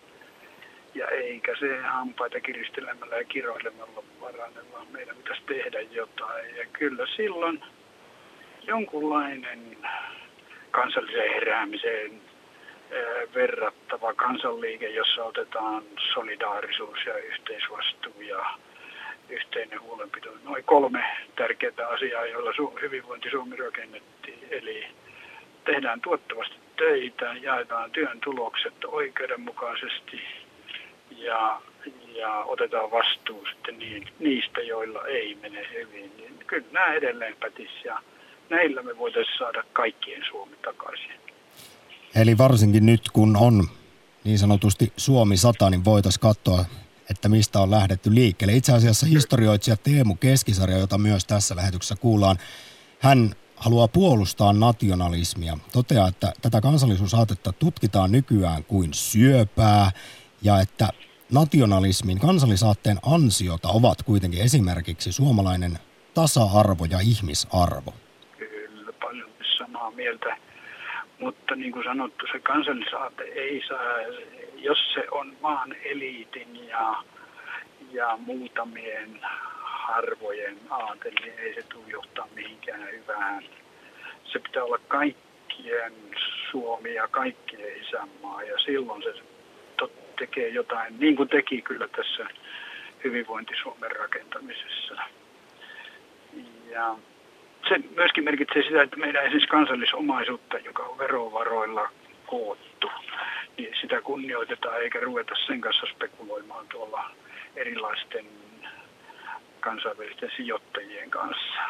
[0.94, 6.56] Ja eikä se hampaita kiristelemällä ja kiroilemalla parane, vaan meidän pitäisi tehdä jotain.
[6.56, 7.62] Ja kyllä silloin
[8.66, 9.76] jonkunlainen
[10.70, 12.27] kansalliseen heräämiseen
[13.34, 15.82] verrattava kansanliike, jossa otetaan
[16.14, 18.46] solidaarisuus ja yhteisvastuu ja
[19.28, 20.30] yhteinen huolenpito.
[20.44, 21.04] Noin kolme
[21.36, 24.38] tärkeää asiaa, joilla hyvinvointi Suomi rakennettiin.
[24.50, 24.86] Eli
[25.64, 30.22] tehdään tuottavasti töitä, jaetaan työn tulokset oikeudenmukaisesti
[31.10, 31.60] ja,
[32.14, 33.78] ja otetaan vastuu sitten
[34.18, 36.12] niistä, joilla ei mene hyvin.
[36.16, 38.02] Niin kyllä nämä edelleen pätis ja
[38.48, 41.27] näillä me voitaisiin saada kaikkien Suomi takaisin.
[42.14, 43.68] Eli varsinkin nyt, kun on
[44.24, 46.64] niin sanotusti Suomi 100, niin voitaisiin katsoa,
[47.10, 48.56] että mistä on lähdetty liikkeelle.
[48.56, 52.36] Itse asiassa historioitsija Teemu Keskisarja, jota myös tässä lähetyksessä kuullaan,
[53.00, 55.58] hän haluaa puolustaa nationalismia.
[55.72, 59.90] Toteaa, että tätä kansallisuusaatetta tutkitaan nykyään kuin syöpää
[60.42, 60.88] ja että
[61.32, 65.78] nationalismin kansallisaatteen ansiota ovat kuitenkin esimerkiksi suomalainen
[66.14, 67.94] tasa-arvo ja ihmisarvo.
[68.38, 70.47] Kyllä, paljon samaa mieltä.
[71.18, 73.98] Mutta niin kuin sanottu, se kansallisaate ei saa,
[74.56, 76.94] jos se on maan eliitin ja,
[77.92, 79.18] ja muutamien
[79.62, 83.44] harvojen aate, niin ei se tule johtaa mihinkään hyvään.
[84.24, 85.92] Se pitää olla kaikkien
[86.50, 89.14] Suomi ja kaikkien isänmaa ja silloin se
[90.18, 92.26] tekee jotain, niin kuin teki kyllä tässä
[93.04, 94.94] hyvinvointi-Suomen rakentamisessa.
[96.70, 96.96] Ja
[97.68, 101.88] se myöskin merkitsee sitä, että meidän esimerkiksi kansallisomaisuutta, joka on verovaroilla
[102.26, 102.90] koottu,
[103.56, 107.10] niin sitä kunnioitetaan eikä ruveta sen kanssa spekuloimaan tuolla
[107.56, 108.26] erilaisten
[109.60, 111.60] kansainvälisten sijoittajien kanssa.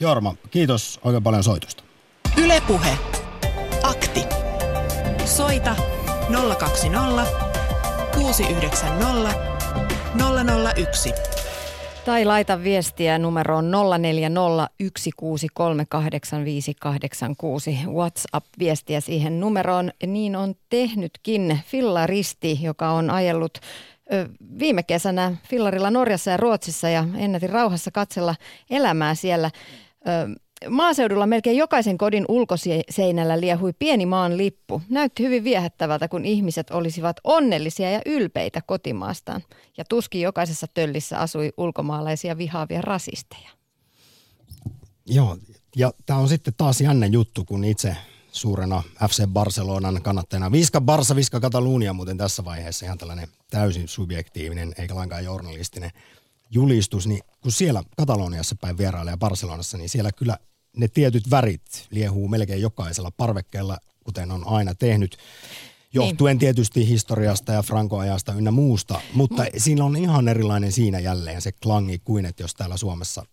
[0.00, 1.84] Jorma, kiitos oikein paljon soitusta.
[2.44, 2.98] Ylepuhe.
[3.82, 4.20] Akti.
[5.24, 5.76] Soita
[6.58, 7.26] 020
[8.14, 9.56] 690
[10.76, 11.12] 001.
[12.06, 13.76] Tai laita viestiä numeroon 0401638586.
[17.90, 19.92] WhatsApp-viestiä siihen numeroon.
[20.06, 23.58] Niin on tehnytkin Fillaristi, joka on ajellut
[24.58, 28.34] viime kesänä Fillarilla Norjassa ja Ruotsissa ja ennätin rauhassa katsella
[28.70, 29.50] elämää siellä.
[30.68, 34.82] Maaseudulla melkein jokaisen kodin ulkoseinällä liehui pieni maan lippu.
[34.88, 39.42] Näytti hyvin viehättävältä, kun ihmiset olisivat onnellisia ja ylpeitä kotimaastaan.
[39.76, 43.50] Ja tuskin jokaisessa töllissä asui ulkomaalaisia vihaavia rasisteja.
[45.06, 45.38] Joo,
[45.76, 47.96] ja tämä on sitten taas jännä juttu, kun itse
[48.32, 50.52] suurena FC Barcelonan kannattajana.
[50.52, 55.90] Viska Barsa, Viska Katalunia muuten tässä vaiheessa ihan tällainen täysin subjektiivinen eikä lainkaan journalistinen
[56.50, 60.38] julistus, niin kun siellä Kataloniassa päin vierailee Barcelonassa, niin siellä kyllä
[60.76, 65.18] ne tietyt värit liehuu melkein jokaisella parvekkeella, kuten on aina tehnyt.
[65.92, 66.38] Johtuen niin.
[66.38, 69.48] tietysti historiasta ja Franco-ajasta ynnä muusta, mutta mm.
[69.56, 73.24] siinä on ihan erilainen siinä jälleen se klangi kuin, että jos täällä Suomessa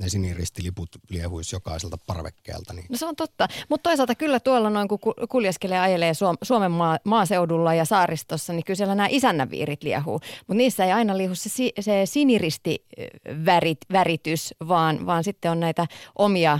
[0.00, 2.72] ne siniristiliput liehuisi jokaiselta parvekkeelta.
[2.72, 2.86] Niin.
[2.88, 7.74] No se on totta, mutta toisaalta kyllä tuolla noin kun kuljeskelee ajelee Suomen maa, maaseudulla
[7.74, 10.20] ja saaristossa, niin kyllä siellä nämä isännäviirit liehuu.
[10.38, 11.50] Mutta niissä ei aina liihu se,
[11.80, 15.86] se siniristiväritys, vaan, vaan sitten on näitä
[16.18, 16.58] omia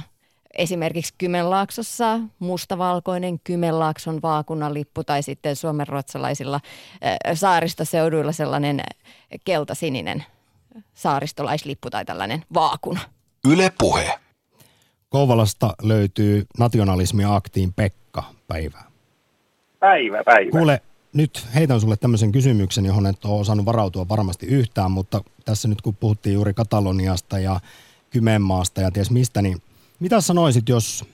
[0.54, 6.60] esimerkiksi Kymenlaaksossa mustavalkoinen Kymenlaakson vaakunalippu tai sitten suomenruotsalaisilla
[7.34, 8.80] saaristoseuduilla sellainen
[9.44, 10.24] keltasininen
[10.94, 13.00] saaristolaislippu tai tällainen vaakuna.
[13.48, 14.18] Yle Puhe.
[15.08, 18.24] Kouvolasta löytyy nationalismi-aktiin Pekka.
[18.48, 18.84] Päivää.
[19.80, 20.50] Päivä, päivä.
[20.50, 25.68] Kuule, nyt heitän sulle tämmöisen kysymyksen, johon et ole osannut varautua varmasti yhtään, mutta tässä
[25.68, 27.60] nyt kun puhuttiin juuri Kataloniasta ja
[28.10, 29.62] Kymenmaasta ja ties mistä, niin
[30.00, 31.04] mitä sanoisit, jos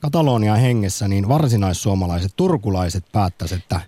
[0.00, 3.80] Katalonia hengessä, niin varsinaissuomalaiset, turkulaiset päättäisivät, että,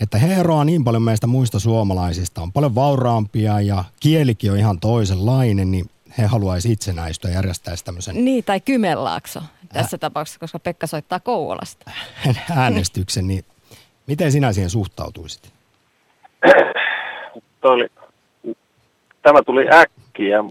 [0.00, 4.80] että he eroaa niin paljon meistä muista suomalaisista, on paljon vauraampia ja kielikin on ihan
[4.80, 8.24] toisenlainen, niin he haluaisi itsenäistyä ja järjestäisi tämmöisen...
[8.24, 9.40] Niin, tai Kymenlaakso
[9.72, 9.98] tässä Ä...
[9.98, 11.90] tapauksessa, koska Pekka soittaa Kouvolasta.
[12.56, 13.44] Äänestyksen, niin
[14.06, 15.52] miten sinä siihen suhtautuisit?
[17.62, 17.88] Oli,
[19.22, 20.44] tämä tuli äkkiä.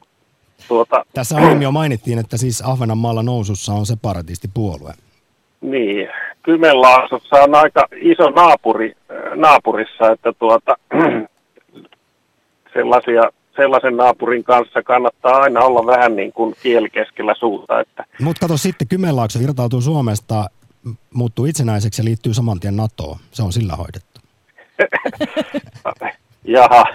[0.67, 1.05] Tuota...
[1.13, 4.93] Tässä aiemmin jo mainittiin, että siis Ahvenanmaalla nousussa on separatistipuolue.
[5.61, 6.09] Niin,
[6.43, 8.93] Kymenlaaksossa on aika iso naapuri,
[9.35, 10.75] naapurissa, että tuota,
[12.73, 13.21] sellaisia
[13.55, 17.79] sellaisen naapurin kanssa kannattaa aina olla vähän niin kuin kieli keskellä suuta.
[17.79, 18.05] Että.
[18.21, 20.49] Mutta kato sitten, Kymenlaakso irtautuu Suomesta,
[21.13, 23.17] muuttuu itsenäiseksi ja liittyy saman tien NATOon.
[23.31, 24.21] Se on sillä hoidettu.
[26.43, 26.85] Jaha,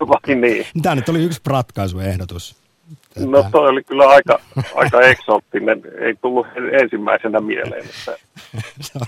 [0.00, 0.66] vai niin.
[0.82, 2.56] Tämä nyt oli yksi ratkaisuehdotus.
[3.18, 4.40] No toi oli kyllä aika,
[4.74, 6.46] aika eksoottinen, ei tullut
[6.82, 7.84] ensimmäisenä mieleen.
[7.84, 8.16] Että...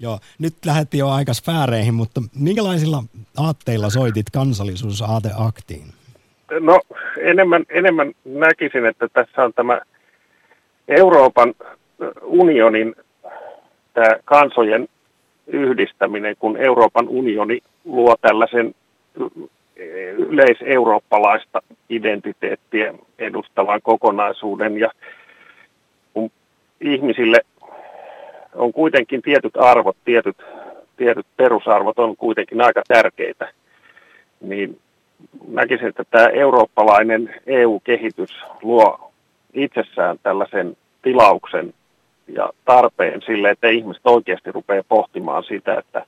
[0.00, 3.04] Joo, nyt lähdettiin jo aika sfääreihin, mutta minkälaisilla
[3.36, 5.97] aatteilla soitit kansallisuusaateaktiin?
[6.60, 6.80] No
[7.20, 9.80] enemmän, enemmän näkisin, että tässä on tämä
[10.88, 11.54] Euroopan
[12.22, 12.94] unionin
[13.94, 14.88] tämä kansojen
[15.46, 18.74] yhdistäminen, kun Euroopan unioni luo tällaisen
[20.16, 24.78] yleiseurooppalaista identiteettiä edustavan kokonaisuuden.
[24.78, 24.90] Ja
[26.14, 26.30] kun
[26.80, 27.40] ihmisille
[28.54, 30.36] on kuitenkin tietyt arvot, tietyt,
[30.96, 33.52] tietyt perusarvot on kuitenkin aika tärkeitä,
[34.40, 34.80] niin
[35.48, 38.30] näkisin, että tämä eurooppalainen EU-kehitys
[38.62, 39.10] luo
[39.54, 41.74] itsessään tällaisen tilauksen
[42.28, 46.06] ja tarpeen sille, että ihmiset oikeasti rupeaa pohtimaan sitä, että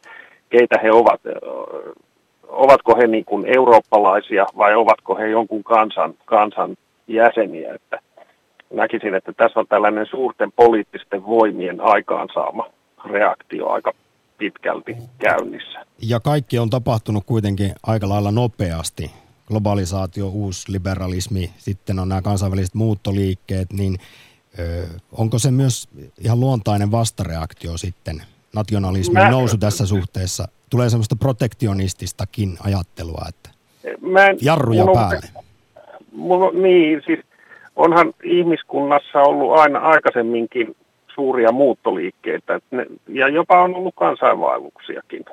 [0.51, 1.21] keitä he ovat.
[2.49, 6.77] Ovatko he niin kuin eurooppalaisia vai ovatko he jonkun kansan, kansan
[7.09, 7.75] jäseniä.
[7.75, 7.99] Että
[8.71, 12.71] näkisin, että tässä on tällainen suurten poliittisten voimien aikaansaama
[13.11, 13.93] reaktio aika
[14.41, 15.87] pitkälti käynnissä.
[16.03, 19.11] Ja kaikki on tapahtunut kuitenkin aika lailla nopeasti.
[19.49, 23.99] Globalisaatio, uusi liberalismi, sitten on nämä kansainväliset muuttoliikkeet, niin
[24.59, 25.89] ö, onko se myös
[26.21, 28.23] ihan luontainen vastareaktio sitten
[28.55, 29.31] nationalismin Mä...
[29.31, 30.49] nousu tässä suhteessa?
[30.71, 33.51] Tulee semmoista protektionististakin ajattelua, että
[34.01, 35.29] Mä en, jarruja mulla, päälle.
[36.13, 37.21] Mulla, niin, siis
[37.77, 40.77] onhan ihmiskunnassa ollut aina aikaisemminkin
[41.15, 45.25] suuria muuttoliikkeitä et ne, ja jopa on ollut kansainvaelluksiakin.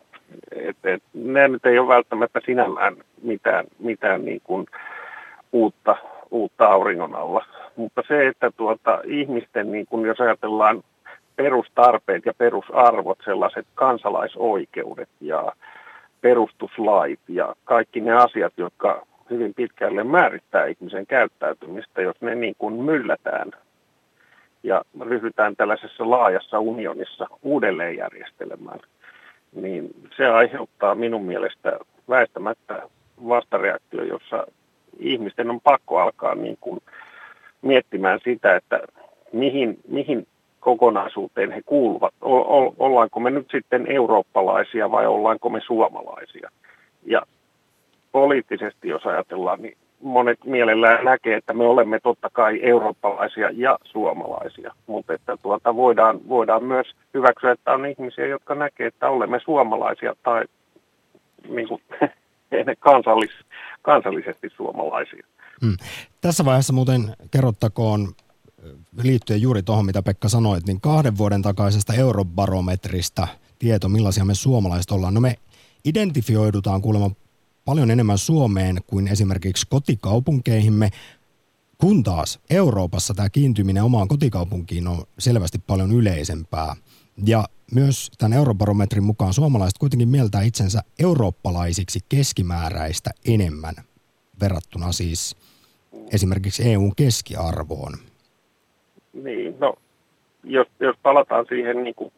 [0.51, 4.65] Et, et, ne nyt ei ole välttämättä sinällään mitään, mitään niin kuin
[5.51, 5.97] uutta,
[6.31, 7.45] uutta auringon alla.
[7.75, 10.83] Mutta se, että tuota, ihmisten, niin kuin jos ajatellaan
[11.35, 15.51] perustarpeet ja perusarvot, sellaiset kansalaisoikeudet ja
[16.21, 22.73] perustuslait ja kaikki ne asiat, jotka hyvin pitkälle määrittää ihmisen käyttäytymistä, jos ne niin kuin
[22.73, 23.51] myllätään
[24.67, 28.79] ja ryhdytään tällaisessa laajassa unionissa uudelleen järjestelemään,
[29.53, 32.81] niin se aiheuttaa minun mielestä väistämättä
[33.27, 34.47] vastareaktio, jossa
[34.99, 36.79] ihmisten on pakko alkaa niin kuin
[37.61, 38.79] miettimään sitä, että
[39.33, 40.27] mihin, mihin
[40.59, 42.13] kokonaisuuteen he kuuluvat.
[42.21, 46.51] O- o- ollaanko me nyt sitten eurooppalaisia vai ollaanko me suomalaisia?
[47.05, 47.21] Ja
[48.11, 54.73] poliittisesti, jos ajatellaan, niin monet mielellään näkee, että me olemme totta kai eurooppalaisia ja suomalaisia,
[54.87, 60.15] mutta että tuota voidaan, voidaan myös hyväksyä, että on ihmisiä, jotka näkee, että olemme suomalaisia
[60.23, 60.45] tai
[61.49, 61.81] niin kuin,
[62.79, 63.31] kansallis,
[63.81, 65.25] kansallisesti suomalaisia.
[65.61, 65.77] Hmm.
[66.21, 68.07] Tässä vaiheessa muuten kerrottakoon
[69.03, 73.27] liittyen juuri tuohon, mitä Pekka sanoit, niin kahden vuoden takaisesta eurobarometrista
[73.59, 75.13] tieto, millaisia me suomalaiset ollaan.
[75.13, 75.35] No me
[75.85, 77.11] identifioidutaan kuulemma
[77.67, 80.89] paljon enemmän Suomeen kuin esimerkiksi kotikaupunkeihimme,
[81.77, 86.75] kun taas Euroopassa tämä kiintyminen omaan kotikaupunkiin on selvästi paljon yleisempää.
[87.25, 93.75] Ja myös tämän eurobarometrin mukaan suomalaiset kuitenkin mieltää itsensä eurooppalaisiksi keskimääräistä enemmän
[94.41, 95.35] verrattuna siis
[96.13, 97.93] esimerkiksi EUn keskiarvoon.
[99.13, 99.73] Niin, no
[100.43, 102.11] jos, jos palataan siihen niin kuin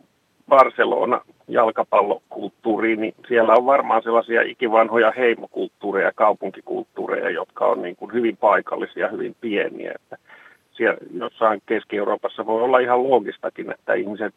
[0.50, 8.14] Barcelona jalkapallokulttuuriin, niin siellä on varmaan sellaisia ikivanhoja heimokulttuureja ja kaupunkikulttuureja, jotka on niin kuin
[8.14, 9.92] hyvin paikallisia, hyvin pieniä.
[9.96, 10.18] Että
[10.72, 14.34] siellä jossain Keski-Euroopassa voi olla ihan loogistakin, että ihmiset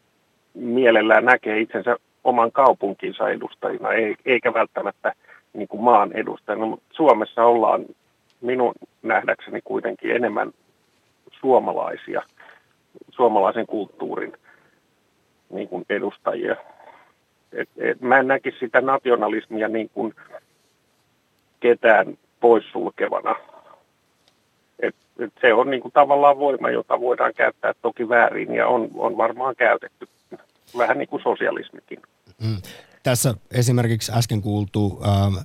[0.53, 3.89] mielellään näkee itsensä oman kaupunkinsa edustajina,
[4.25, 5.13] eikä välttämättä
[5.53, 6.65] niin kuin maan edustajina.
[6.65, 7.85] Mutta Suomessa ollaan
[8.41, 10.51] minun nähdäkseni kuitenkin enemmän
[11.31, 12.21] suomalaisia,
[13.11, 14.33] suomalaisen kulttuurin
[15.55, 16.55] niin kuin edustajia.
[17.53, 20.13] Et, et, mä en näkisi sitä nationalismia niin kuin
[21.59, 23.35] ketään poissulkevana.
[24.79, 28.89] Et, et se on niin kuin tavallaan voima, jota voidaan käyttää toki väärin ja on,
[28.95, 30.07] on varmaan käytetty.
[30.77, 31.99] Vähän niin kuin sosialismikin.
[32.41, 32.57] Mm.
[33.03, 35.35] Tässä esimerkiksi äsken kuultu ähm,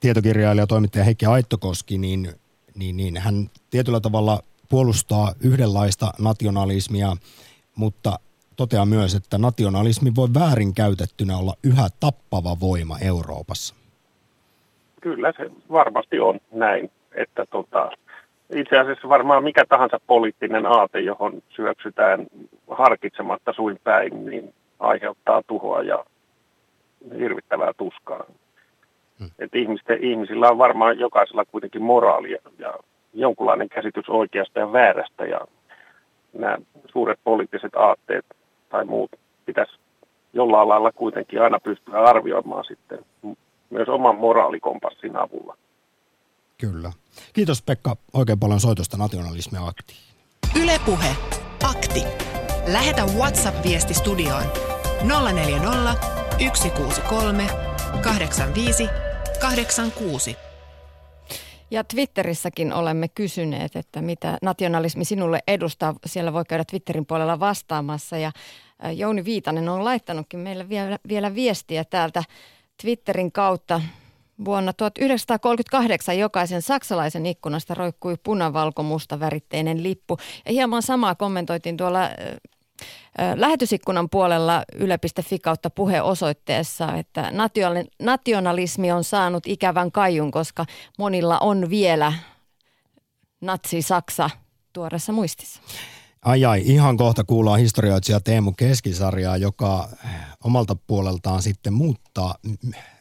[0.00, 2.28] tietokirjailija toimittaja Heikki Aittokoski, niin,
[2.74, 7.16] niin, niin hän tietyllä tavalla puolustaa yhdenlaista nationalismia,
[7.74, 8.18] mutta
[8.62, 13.74] toteaa myös, että nationalismi voi väärinkäytettynä olla yhä tappava voima Euroopassa.
[15.00, 17.90] Kyllä se varmasti on näin, että tota,
[18.54, 22.26] itse asiassa varmaan mikä tahansa poliittinen aate, johon syöksytään
[22.70, 26.04] harkitsematta suin päin, niin aiheuttaa tuhoa ja
[27.18, 28.24] hirvittävää tuskaa.
[29.18, 29.30] Hmm.
[29.38, 32.74] Et ihmisten, ihmisillä on varmaan jokaisella kuitenkin moraalia ja
[33.14, 35.40] jonkunlainen käsitys oikeasta ja väärästä ja
[36.32, 36.58] nämä
[36.92, 38.24] suuret poliittiset aatteet
[38.72, 39.10] tai muut
[39.46, 39.72] pitäisi
[40.32, 42.98] jollain lailla kuitenkin aina pystyä arvioimaan sitten
[43.70, 45.56] myös oman moraalikompassin avulla.
[46.60, 46.92] Kyllä.
[47.32, 49.98] Kiitos Pekka oikein paljon soitosta nationalismia aktiin.
[50.62, 51.16] Ylepuhe
[51.70, 52.04] akti.
[52.72, 54.44] Lähetä WhatsApp-viesti studioon
[55.32, 55.94] 040
[56.54, 57.46] 163
[58.02, 58.88] 85
[59.40, 60.36] 86.
[61.72, 65.94] Ja Twitterissäkin olemme kysyneet, että mitä nationalismi sinulle edustaa.
[66.06, 68.18] Siellä voi käydä Twitterin puolella vastaamassa.
[68.18, 68.32] Ja
[68.96, 70.68] Jouni Viitanen on laittanutkin meille
[71.08, 72.24] vielä, viestiä täältä
[72.82, 73.80] Twitterin kautta.
[74.44, 80.16] Vuonna 1938 jokaisen saksalaisen ikkunasta roikkui punavalkomusta väritteinen lippu.
[80.46, 82.00] Ja hieman samaa kommentoitiin tuolla
[83.34, 87.32] lähetysikkunan puolella yle.fi kautta puhe osoitteessa, että
[87.98, 90.66] nationalismi on saanut ikävän kaiun, koska
[90.98, 92.12] monilla on vielä
[93.40, 94.30] natsi-Saksa
[94.72, 95.60] tuoreessa muistissa.
[96.24, 99.88] Ai ai, ihan kohta kuullaan historioitsija Teemu Keskisarjaa, joka
[100.44, 102.34] omalta puoleltaan sitten muuttaa,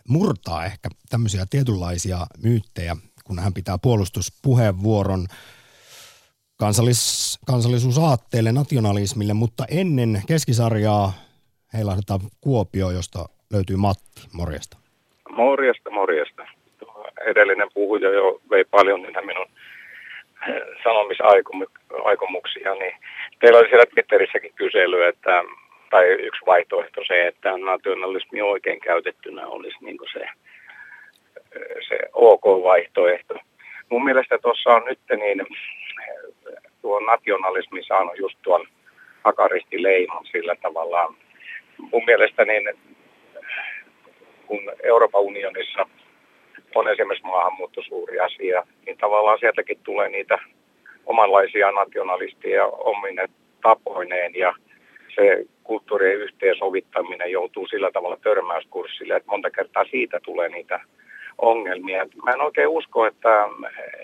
[0.07, 5.27] murtaa ehkä tämmöisiä tietynlaisia myyttejä, kun hän pitää puolustuspuheenvuoron
[6.65, 11.13] kansallis, kansallisuusaatteelle, nationalismille, mutta ennen keskisarjaa
[11.73, 13.19] heilahdetaan Kuopio, josta
[13.53, 14.21] löytyy Matti.
[14.33, 14.77] Morjesta.
[15.29, 16.43] Morjesta, morjesta.
[17.31, 19.47] Edellinen puhuja jo vei paljon niitä minun
[20.47, 22.95] eh, sanomisaikomuksia, niin
[23.39, 25.43] teillä oli siellä Twitterissäkin kysely, että,
[25.89, 30.29] tai yksi vaihtoehto se, että nationalismi oikein käytettynä olisi niin se, eh,
[31.87, 33.35] se ok-vaihtoehto.
[33.89, 35.47] Mun mielestä tuossa on nyt niin
[36.81, 38.67] tuo nationalismi saanut just tuon
[39.23, 41.13] hakaristileiman sillä tavalla.
[41.77, 42.69] Mun mielestä niin,
[44.47, 45.85] kun Euroopan unionissa
[46.75, 50.37] on esimerkiksi maahanmuutto suuri asia, niin tavallaan sieltäkin tulee niitä
[51.05, 53.29] omanlaisia nationalisteja omine
[53.61, 54.53] tapoineen ja
[55.15, 60.79] se kulttuurien yhteensovittaminen joutuu sillä tavalla törmäyskurssille, että monta kertaa siitä tulee niitä
[61.37, 62.07] ongelmia.
[62.25, 63.47] Mä en oikein usko, että,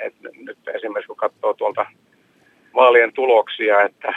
[0.02, 1.86] että nyt esimerkiksi kun katsoo tuolta
[2.78, 4.14] vaalien tuloksia, että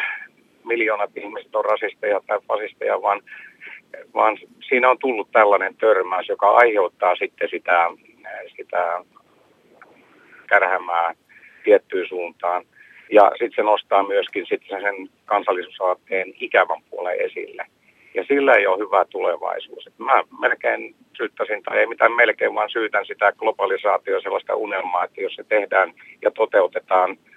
[0.65, 3.21] miljoonat ihmiset on rasisteja tai fasisteja, vaan,
[4.15, 4.39] vaan
[4.69, 7.91] siinä on tullut tällainen törmäys, joka aiheuttaa sitten sitä,
[8.57, 9.05] sitä
[10.47, 11.15] kärhämää
[11.65, 12.65] tiettyyn suuntaan.
[13.13, 17.67] Ja sitten se nostaa myöskin sitten sen kansallisuusaatteen ikävän puolen esille.
[18.15, 19.87] Ja sillä ei ole hyvä tulevaisuus.
[19.87, 25.21] Et mä melkein syyttäisin, tai ei mitään melkein, vaan syytän sitä globalisaatio sellaista unelmaa, että
[25.21, 25.93] jos se tehdään
[26.23, 27.17] ja toteutetaan–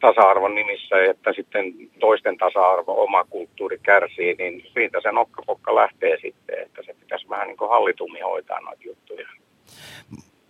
[0.00, 1.64] tasa-arvon nimissä, että sitten
[2.00, 7.48] toisten tasa-arvo, oma kulttuuri kärsii, niin siitä se nokkapokka lähtee sitten, että se pitäisi vähän
[7.48, 9.28] niin kuin hallitummin hoitaa noita juttuja.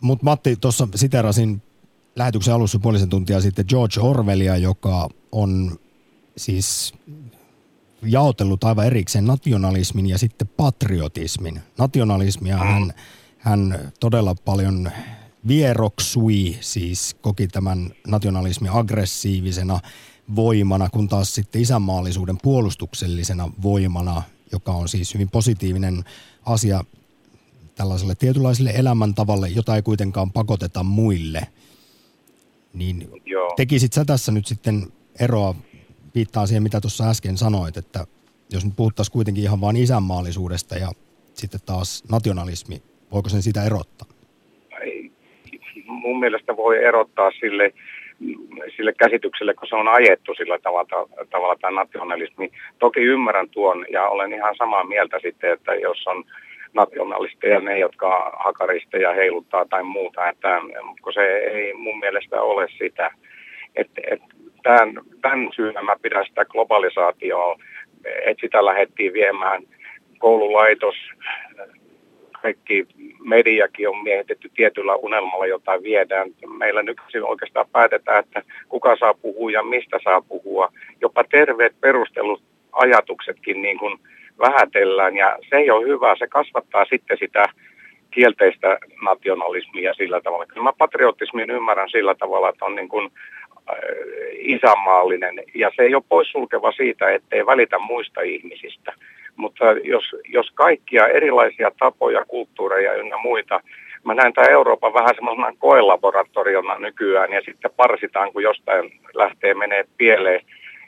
[0.00, 1.62] Mutta Matti, tuossa siterasin
[2.16, 5.70] lähetyksen alussa puolisen tuntia sitten George Orwellia, joka on
[6.36, 6.94] siis
[8.02, 11.60] jaotellut aivan erikseen nationalismin ja sitten patriotismin.
[11.78, 12.62] Nationalismia mm.
[12.62, 12.92] hän,
[13.38, 14.90] hän todella paljon
[15.48, 19.80] vieroksui, siis koki tämän nationalismin aggressiivisena
[20.36, 24.22] voimana, kun taas sitten isänmaallisuuden puolustuksellisena voimana,
[24.52, 26.04] joka on siis hyvin positiivinen
[26.46, 26.84] asia
[27.74, 31.48] tällaiselle tietynlaiselle elämäntavalle, jota ei kuitenkaan pakoteta muille.
[32.74, 33.52] Niin Joo.
[33.56, 35.54] tekisit sä tässä nyt sitten eroa,
[36.14, 38.06] viittaa siihen mitä tuossa äsken sanoit, että
[38.52, 40.92] jos nyt puhuttaisiin kuitenkin ihan vain isänmaallisuudesta ja
[41.34, 42.82] sitten taas nationalismi,
[43.12, 44.11] voiko sen sitä erottaa?
[45.92, 47.72] Mun mielestä voi erottaa sille,
[48.76, 52.50] sille käsitykselle, kun se on ajettu sillä tavalla, tavalla tämä nationalismi.
[52.78, 56.24] Toki ymmärrän tuon ja olen ihan samaa mieltä sitten, että jos on
[56.74, 60.60] nationalisteja, ne, jotka hakaristeja heiluttaa tai muuta, että
[61.02, 63.10] kun se ei mun mielestä ole sitä.
[63.76, 64.20] Että, et,
[64.62, 67.58] tämän, tämän syynä mä pidän sitä globalisaatioa,
[68.04, 69.62] että sitä lähdettiin viemään
[70.18, 70.94] koululaitos,
[72.42, 72.86] kaikki
[73.24, 76.30] mediakin on miehitetty tietyllä unelmalla, jota viedään.
[76.58, 80.72] Meillä nykyisin oikeastaan päätetään, että kuka saa puhua ja mistä saa puhua.
[81.00, 83.98] Jopa terveet perustelut ajatuksetkin niin kuin
[84.38, 86.16] vähätellään ja se ei ole hyvä.
[86.18, 87.44] Se kasvattaa sitten sitä
[88.10, 90.46] kielteistä nationalismia sillä tavalla.
[90.46, 93.10] Kyllä mä patriotismin ymmärrän sillä tavalla, että on niin kuin
[93.70, 93.76] äh,
[94.32, 98.92] isänmaallinen ja se ei ole poissulkeva siitä, ettei välitä muista ihmisistä.
[99.36, 103.60] Mutta jos, jos kaikkia erilaisia tapoja, kulttuureja ynnä muita,
[104.04, 109.84] mä näen tämän Euroopan vähän semmoisena koelaboratoriona nykyään ja sitten parsitaan, kun jostain lähtee menee
[109.96, 110.40] pieleen.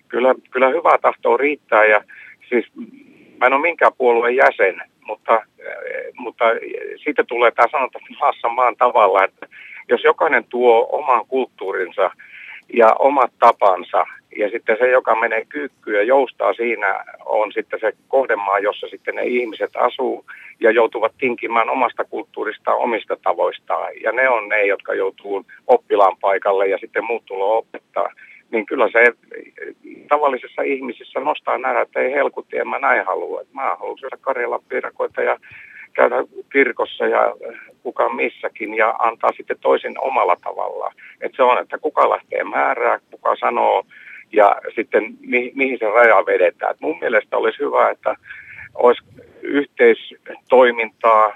[0.08, 2.04] Kyllä, kyllä hyvää tahtoa riittää ja
[2.48, 2.66] siis
[3.38, 5.42] mä en ole minkään puolueen jäsen, mutta,
[6.16, 6.44] mutta
[7.04, 9.46] siitä tulee tämä sanota maassa maan tavalla, että
[9.88, 12.10] jos jokainen tuo oman kulttuurinsa
[12.72, 14.06] ja omat tapansa
[14.36, 19.14] ja sitten se, joka menee kyykkyyn ja joustaa siinä, on sitten se kohdemaa, jossa sitten
[19.14, 20.24] ne ihmiset asuu
[20.60, 23.92] ja joutuvat tinkimään omasta kulttuurista, omista tavoistaan.
[24.02, 28.12] Ja ne on ne, jotka joutuu oppilaan paikalle ja sitten muut tulee opettaa.
[28.50, 29.04] Niin kyllä se
[30.08, 33.40] tavallisissa ihmisissä nostaa nähdä, että ei helkutti, en mä näin halua.
[33.52, 35.38] Mä haluan syödä Karjalan piirakoita ja
[35.92, 36.16] käydä
[36.52, 37.34] kirkossa ja
[37.82, 40.94] kuka missäkin ja antaa sitten toisin omalla tavallaan.
[41.20, 43.84] Että se on, että kuka lähtee määrää, kuka sanoo
[44.34, 46.70] ja sitten mi, mihin se raja vedetään.
[46.70, 48.16] Et mun mielestä olisi hyvä, että
[48.74, 49.02] olisi
[49.42, 51.32] yhteistoimintaa,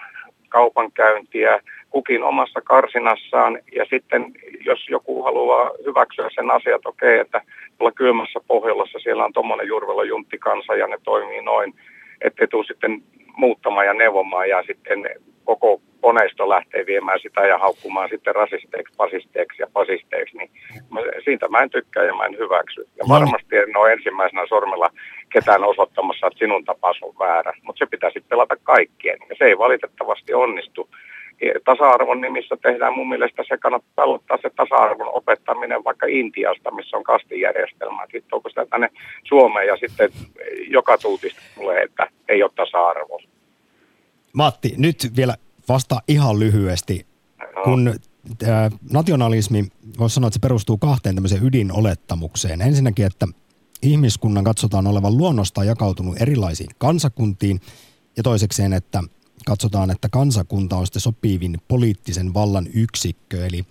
[0.49, 7.41] kaupankäyntiä, kukin omassa karsinassaan ja sitten jos joku haluaa hyväksyä sen asiat, okei, että
[7.79, 10.03] tuolla kylmässä Pohjolassa siellä on tuommoinen Jurvelo
[10.41, 11.75] kanssa ja ne toimii noin,
[12.21, 13.03] ettei tule sitten
[13.37, 15.11] muuttamaan ja neuvomaan ja sitten
[15.45, 20.51] koko koneisto lähtee viemään sitä ja haukkumaan sitten rasisteiksi, fasisteiksi ja fasisteiksi, niin
[20.91, 22.81] mä, siitä mä en tykkää ja mä en hyväksy.
[22.81, 23.15] Ja no.
[23.15, 24.91] varmasti en ole ensimmäisenä sormella
[25.33, 29.19] ketään osoittamassa, että sinun tapas on väärä, mutta se pitää sitten pelata kaikkien.
[29.29, 30.89] Ja se ei valitettavasti onnistu.
[31.65, 37.05] tasa-arvon nimissä tehdään mun mielestä se kannattaa aloittaa se tasa-arvon opettaminen vaikka Intiasta, missä on
[37.05, 38.03] kastijärjestelmä.
[38.03, 38.89] Sitten onko sitä tänne
[39.25, 40.11] Suomeen ja sitten
[40.69, 43.23] joka tuutista tulee, että ei ole tasa-arvoa.
[44.33, 45.35] Matti, nyt vielä
[45.69, 47.07] vasta ihan lyhyesti.
[47.57, 47.62] No.
[47.64, 52.62] Kun äh, nationalismi, voisi sanoa, että se perustuu kahteen tämmöiseen ydinolettamukseen.
[52.62, 53.29] Ensinnäkin, että
[53.83, 57.61] ihmiskunnan katsotaan olevan luonnostaan jakautunut erilaisiin kansakuntiin.
[58.16, 59.03] Ja toisekseen, että
[59.47, 63.47] katsotaan, että kansakunta on sitten sopivin poliittisen vallan yksikkö.
[63.47, 63.64] Eli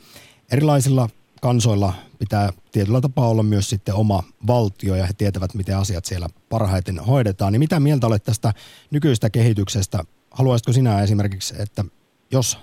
[0.52, 1.10] erilaisilla
[1.41, 6.28] kansoilla pitää tietyllä tapaa olla myös sitten oma valtio ja he tietävät, miten asiat siellä
[6.50, 7.54] parhaiten hoidetaan.
[7.54, 8.54] Niin mitä mieltä olet tästä
[8.91, 10.04] nykyistä kehityksestä?
[10.38, 11.84] Haluaisitko sinä esimerkiksi, että
[12.32, 12.60] jos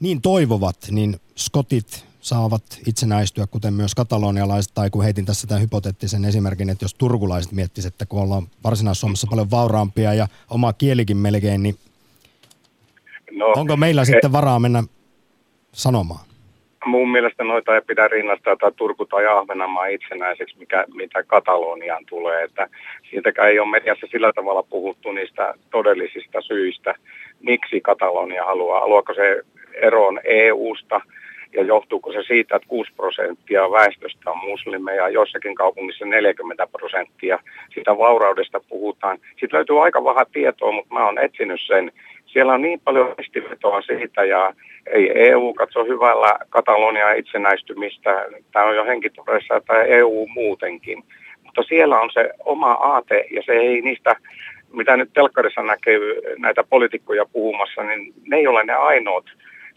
[0.00, 6.24] niin toivovat, niin skotit saavat itsenäistyä, kuten myös katalonialaiset, tai kun heitin tässä tämän hypoteettisen
[6.24, 11.62] esimerkin, että jos turkulaiset miettisivät, että kun ollaan Varsinais-Suomessa paljon vauraampia ja oma kielikin melkein,
[11.62, 11.74] niin
[13.30, 14.04] no, onko meillä he...
[14.04, 14.82] sitten varaa mennä
[15.72, 16.24] sanomaan?
[16.84, 22.44] Mun mielestä noita ei pidä rinnastaa tai Turku tai Ahvenanmaa itsenäiseksi, mikä, mitä Kataloniaan tulee.
[22.44, 22.68] Että
[23.10, 26.94] siitäkään ei ole mediassa sillä tavalla puhuttu niistä todellisista syistä,
[27.40, 28.80] miksi Katalonia haluaa.
[28.80, 29.42] Haluaako se
[29.74, 31.00] eroon EU-sta–
[31.52, 37.38] ja johtuuko se siitä, että 6 prosenttia väestöstä on muslimeja, jossakin kaupungissa 40 prosenttia.
[37.74, 39.18] Sitä vauraudesta puhutaan.
[39.30, 41.92] Sitten löytyy aika vähän tietoa, mutta mä oon etsinyt sen.
[42.26, 44.54] Siellä on niin paljon ristivetoa siitä ja
[44.86, 48.26] ei EU katso hyvällä Katalonia itsenäistymistä.
[48.52, 51.04] Tämä on jo henkitoreissa tai EU muutenkin.
[51.50, 54.16] Mutta siellä on se oma aate ja se ei niistä
[54.72, 55.98] mitä nyt telkkarissa näkee
[56.38, 59.24] näitä poliitikkoja puhumassa, niin ne ei ole ne ainoat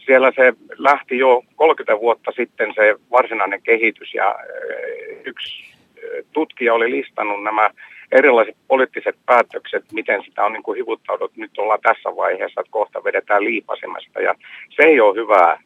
[0.06, 5.64] siellä se lähti jo 30 vuotta sitten se varsinainen kehitys ja eh, yksi
[5.96, 7.70] eh, tutkija oli listannut nämä
[8.12, 11.36] erilaiset poliittiset päätökset, miten sitä on niin kuin hivuttaudut.
[11.36, 14.34] Nyt ollaan tässä vaiheessa, että kohta vedetään liipasimesta ja
[14.76, 15.58] se ei ole hyvä,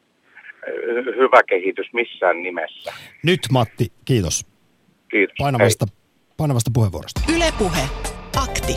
[0.67, 2.93] eh, hyvä kehitys missään nimessä.
[3.23, 4.45] Nyt Matti, kiitos.
[5.11, 5.35] Kiitos.
[5.39, 5.85] Painavasta,
[6.39, 7.21] painavasta puheenvuorosta.
[7.35, 7.89] Ylepuhe
[8.35, 8.75] Akti.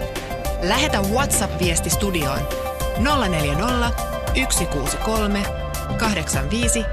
[0.62, 2.40] Lähetä WhatsApp-viesti studioon
[3.28, 3.90] 040
[4.50, 5.42] 163
[5.98, 6.84] 85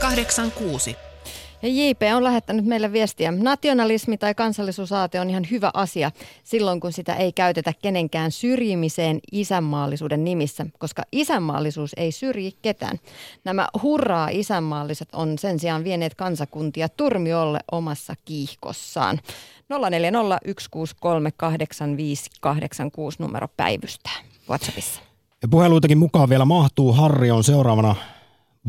[0.00, 0.96] 86.
[1.62, 3.32] Ja JP on lähettänyt meille viestiä.
[3.32, 6.10] Nationalismi tai kansallisuusaate on ihan hyvä asia
[6.44, 12.98] silloin, kun sitä ei käytetä kenenkään syrjimiseen isänmaallisuuden nimissä, koska isänmaallisuus ei syrji ketään.
[13.44, 19.20] Nämä hurraa isänmaalliset on sen sijaan vieneet kansakuntia turmiolle omassa kiihkossaan.
[19.72, 19.78] 0401638586
[23.18, 25.00] numero päivystää WhatsAppissa.
[25.42, 26.92] Ja puheluitakin mukaan vielä mahtuu.
[26.92, 27.94] Harri on seuraavana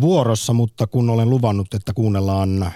[0.01, 2.71] vuorossa, mutta kun olen luvannut, että kuunnellaan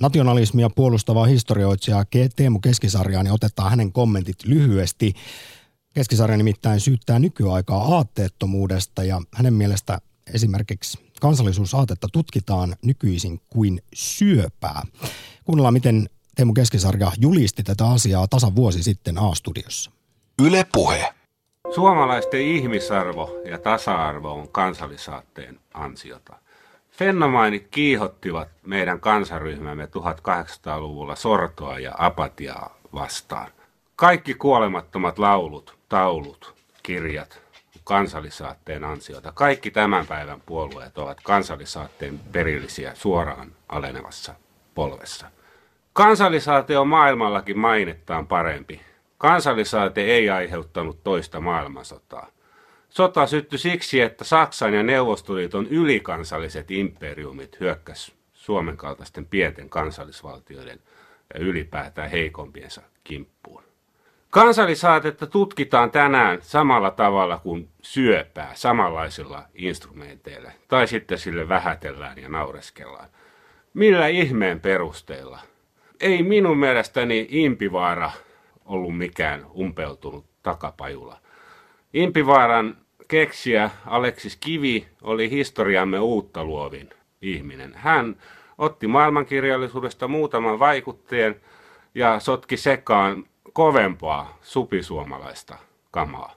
[0.00, 2.04] nationalismia puolustavaa historioitsijaa
[2.36, 5.14] Teemu Keskisarjaa, niin otetaan hänen kommentit lyhyesti.
[5.94, 9.98] Keskisarja nimittäin syyttää nykyaikaa aatteettomuudesta ja hänen mielestä
[10.34, 14.82] esimerkiksi kansallisuusaatetta tutkitaan nykyisin kuin syöpää.
[15.44, 19.90] Kuunnellaan, miten Teemu Keskisarja julisti tätä asiaa tasan vuosi sitten A-studiossa.
[20.42, 21.14] Yle Puhe.
[21.74, 26.36] Suomalaisten ihmisarvo ja tasa-arvo on kansallisaatteen ansiota.
[26.90, 33.50] Fenomainit kiihottivat meidän kansaryhmämme 1800-luvulla sortoa ja apatiaa vastaan.
[33.96, 37.40] Kaikki kuolemattomat laulut, taulut, kirjat,
[37.84, 39.32] kansallisaatteen ansiota.
[39.32, 44.34] Kaikki tämän päivän puolueet ovat kansallisaatteen perillisiä suoraan alenevassa
[44.74, 45.30] polvessa.
[45.92, 48.80] Kansallisaate on maailmallakin mainettaan parempi
[49.20, 52.26] Kansallisaate ei aiheuttanut toista maailmansotaa.
[52.88, 60.80] Sota syttyi siksi, että Saksan ja Neuvostoliiton ylikansalliset imperiumit hyökkäs Suomen kaltaisten pienten kansallisvaltioiden
[61.34, 63.62] ja ylipäätään heikompiensa kimppuun.
[64.30, 73.08] Kansallisaatetta tutkitaan tänään samalla tavalla kuin syöpää, samanlaisilla instrumenteilla, tai sitten sille vähätellään ja naureskellaan.
[73.74, 75.38] Millä ihmeen perusteella?
[76.00, 78.10] Ei minun mielestäni Impivaara
[78.64, 81.16] ollut mikään umpeutunut takapajula.
[81.94, 82.76] Impivaaran
[83.08, 86.90] keksiä Aleksis Kivi oli historiamme uutta luovin
[87.22, 87.72] ihminen.
[87.74, 88.16] Hän
[88.58, 91.40] otti maailmankirjallisuudesta muutaman vaikutteen
[91.94, 95.56] ja sotki sekaan kovempaa supisuomalaista
[95.90, 96.34] kamaa.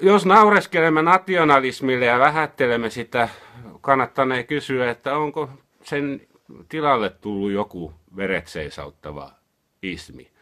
[0.00, 3.28] Jos naureskelemme nationalismille ja vähättelemme sitä,
[3.80, 5.50] kannattanee kysyä, että onko
[5.82, 6.20] sen
[6.68, 9.30] tilalle tullut joku veret seisauttava
[9.82, 10.32] ismi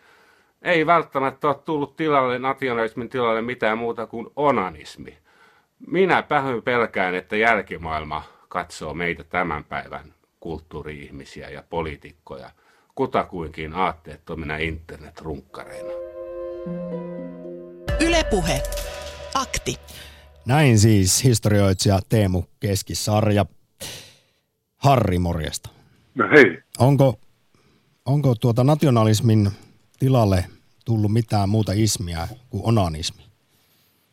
[0.63, 5.19] ei välttämättä ole tullut tilalle, nationalismin tilalle mitään muuta kuin onanismi.
[5.87, 12.51] Minä pähyn pelkään, että jälkimaailma katsoo meitä tämän päivän kulttuuri-ihmisiä ja poliitikkoja
[12.95, 15.93] kutakuinkin aatteettomina internetrunkkareina.
[18.01, 18.63] Ylepuhe.
[19.35, 19.77] Akti.
[20.47, 23.47] Näin siis historioitsija Teemu Keskisarja.
[24.77, 25.80] Harri, morjesta.
[26.15, 26.59] No hei.
[26.79, 27.19] Onko,
[28.07, 29.51] onko tuota nationalismin
[29.99, 30.45] tilalle
[30.85, 33.23] tullut mitään muuta ismiä kuin onanismi?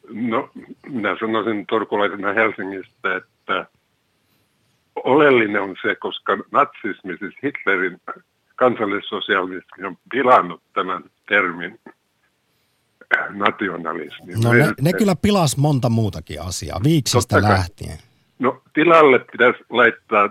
[0.10, 0.50] No,
[0.90, 3.66] minä sanoisin turkulaisena Helsingistä, että
[5.04, 8.02] oleellinen on se, koska natsismi, siis Hitlerin
[8.56, 11.80] kansallissosialismi on pilannut tämän termin
[13.30, 14.34] nationalismi.
[14.44, 17.98] No ne, ne kyllä pilas monta muutakin asiaa, viiksistä lähtien.
[18.40, 20.30] No tilalle pitäisi laittaa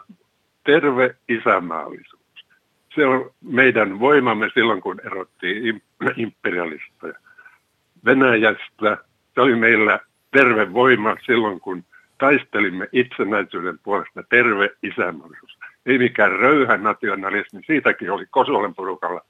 [0.66, 2.22] terve isämaallisuus.
[2.94, 5.82] Se on meidän voimamme silloin, kun erottiin
[6.16, 7.14] imperialisteja.
[8.04, 8.98] Venäjästä
[9.34, 10.00] se oli meillä
[10.30, 11.84] terve voima silloin, kun
[12.18, 15.58] taistelimme itsenäisyyden puolesta terve isämaallisuus.
[15.86, 19.20] Ei mikään röyhä nationalismi, siitäkin oli Kosolen porukalla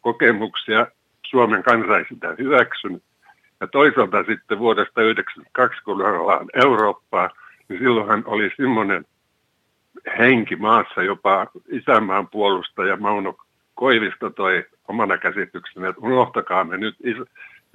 [0.00, 0.86] kokemuksia.
[1.26, 3.02] Suomen kansa ei sitä hyväksynyt.
[3.60, 7.30] Ja toisaalta sitten vuodesta 1992, kun ollaan Eurooppaa,
[7.68, 9.04] niin silloinhan oli semmoinen
[10.18, 13.36] henki maassa, jopa isänmaan puolustaja Mauno
[13.74, 17.28] Koivisto toi omana käsityksenä, että unohtakaa me nyt is-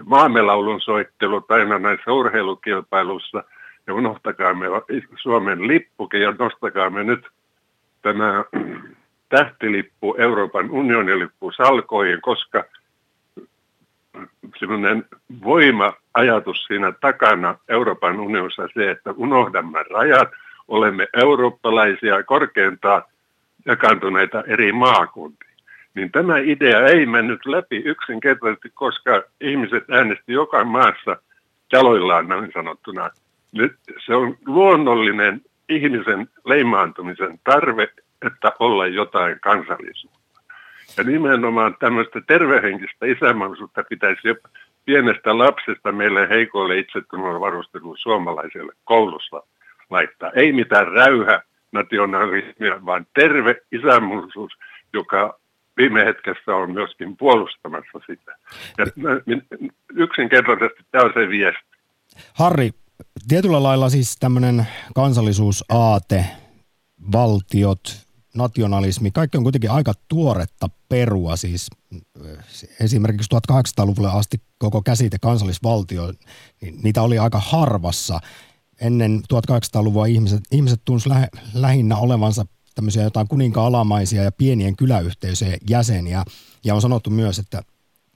[0.05, 3.43] maamelaulun soittelut aina näissä urheilukilpailuissa
[3.87, 4.65] ja unohtakaa me
[5.15, 7.27] Suomen lippukin ja nostakaa me nyt
[8.01, 8.43] tämä
[9.29, 12.63] tähtilippu, Euroopan unionin lippu salkoihin, koska
[14.59, 15.05] semmoinen
[15.43, 20.29] voima-ajatus siinä takana Euroopan unionissa se, että unohdamme rajat,
[20.69, 23.03] olemme eurooppalaisia korkeintaan
[23.65, 25.49] jakantuneita eri maakuntiin.
[25.95, 31.17] Niin tämä idea ei mennyt läpi yksinkertaisesti, koska ihmiset äänesti joka maassa
[31.73, 33.09] jaloillaan näin sanottuna.
[33.51, 33.73] Nyt
[34.05, 37.83] se on luonnollinen ihmisen leimaantumisen tarve,
[38.25, 40.19] että olla jotain kansallisuutta.
[40.97, 44.35] Ja nimenomaan tämmöistä tervehenkistä isänmaallisuutta pitäisi jo
[44.85, 49.43] pienestä lapsesta meille heikoille itsetunnolle varusteluun suomalaisille koulussa
[49.89, 50.31] laittaa.
[50.31, 54.51] Ei mitään räyhä nationalismia, vaan terve isänmaallisuus,
[54.93, 55.39] joka
[55.77, 58.35] viime hetkessä on myöskin puolustamassa sitä.
[58.77, 58.85] Ja
[59.93, 61.69] yksinkertaisesti tämä on se viesti.
[62.33, 62.69] Harri,
[63.27, 66.25] tietyllä lailla siis tämmöinen kansallisuusaate,
[67.11, 71.35] valtiot, nationalismi, kaikki on kuitenkin aika tuoretta perua.
[71.35, 71.67] Siis
[72.25, 72.37] eh,
[72.81, 76.13] esimerkiksi 1800-luvulle asti koko käsite kansallisvaltio,
[76.61, 78.19] niin niitä oli aika harvassa.
[78.81, 86.23] Ennen 1800-luvua ihmiset, ihmiset tunsivat lä, lähinnä olevansa tämmöisiä jotain kuninka-alamaisia ja pienien kyläyhteisöjen jäseniä.
[86.63, 87.63] Ja on sanottu myös, että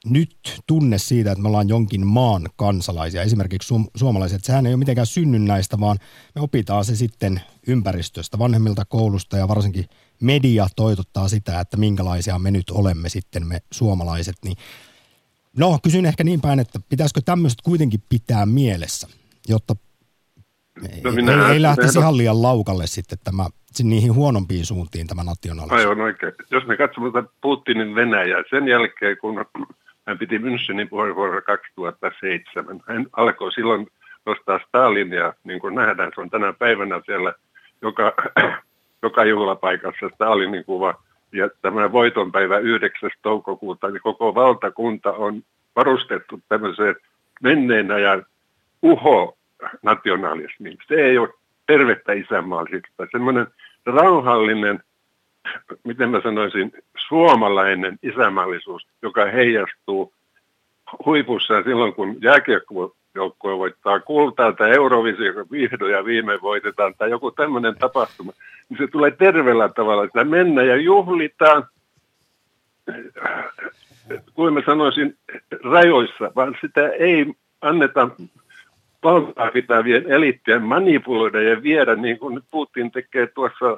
[0.06, 4.80] nyt tunne siitä, että me ollaan jonkin maan kansalaisia, esimerkiksi su- suomalaiset, sehän ei ole
[4.80, 5.98] mitenkään synnynnäistä, vaan
[6.36, 9.86] me opitaan se sitten ympäristöstä, vanhemmilta koulusta ja varsinkin
[10.22, 14.36] media toitottaa sitä, että minkälaisia me nyt olemme sitten me suomalaiset.
[14.44, 14.58] Niin
[15.58, 19.08] no, kysyn ehkä niin päin, että pitäisikö tämmöiset kuitenkin pitää mielessä,
[19.48, 19.76] jotta
[20.82, 23.46] no, ei, ei lähtisi ihan liian laukalle sitten tämä
[23.84, 25.78] niihin huonompiin suuntiin tämä nationalismi.
[25.78, 26.34] Aivan oikein.
[26.52, 27.10] Jos me katsomme
[27.42, 29.46] Putinin Venäjää, sen jälkeen kun
[30.08, 32.82] hän piti Münchenin puheenvuoro 2007.
[32.88, 33.88] Hän alkoi silloin
[34.26, 37.34] nostaa Stalinia, niin kuin nähdään, se on tänä päivänä siellä
[37.82, 38.14] joka,
[39.04, 41.04] joka juhlapaikassa Stalinin kuva.
[41.32, 43.12] Ja tämä voitonpäivä 9.
[43.22, 45.44] toukokuuta, niin koko valtakunta on
[45.76, 46.96] varustettu tämmöiseen
[47.42, 48.26] menneen ajan
[48.82, 49.38] uho
[49.82, 50.78] nationalismiin.
[50.88, 51.30] Se ei ole
[51.68, 53.08] tervettä isänmaallisuutta.
[53.12, 53.48] Semmoinen
[53.86, 54.84] rauhallinen
[55.84, 56.72] miten mä sanoisin,
[57.08, 60.14] suomalainen isämällisuus, joka heijastuu
[61.06, 67.76] huipussa silloin, kun jääkiekkojoukkue voittaa kultaa tai Eurovisio vihdoin ja viime voitetaan tai joku tämmöinen
[67.76, 68.32] tapahtuma,
[68.70, 71.64] niin se tulee terveellä tavalla, että mennään ja juhlitaan,
[74.34, 75.18] kuin mä sanoisin,
[75.64, 78.10] rajoissa, vaan sitä ei anneta
[79.04, 83.78] valtaa pitävien eliittien manipuloida ja viedä, niin kuin nyt Putin tekee tuossa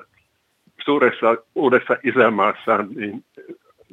[0.86, 3.23] suuressa uudessa isämaassaan niin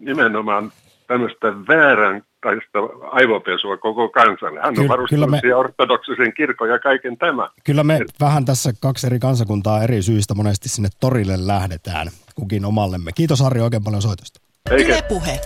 [0.01, 0.73] nimenomaan
[1.07, 2.79] tämmöistä väärän taista
[3.11, 4.61] aivopesua koko kansalle.
[4.61, 7.49] Hän on varustunut me, ortodoksisen kirkon ja kaiken tämä.
[7.65, 12.65] Kyllä me Et, vähän tässä kaksi eri kansakuntaa eri syistä monesti sinne torille lähdetään kukin
[12.65, 13.11] omallemme.
[13.15, 14.41] Kiitos Harri oikein paljon soitosta.
[14.71, 15.41] Yle Puhe.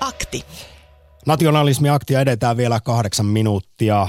[0.00, 0.44] Akti.
[1.26, 4.08] Nationalismi-aktia edetään vielä kahdeksan minuuttia.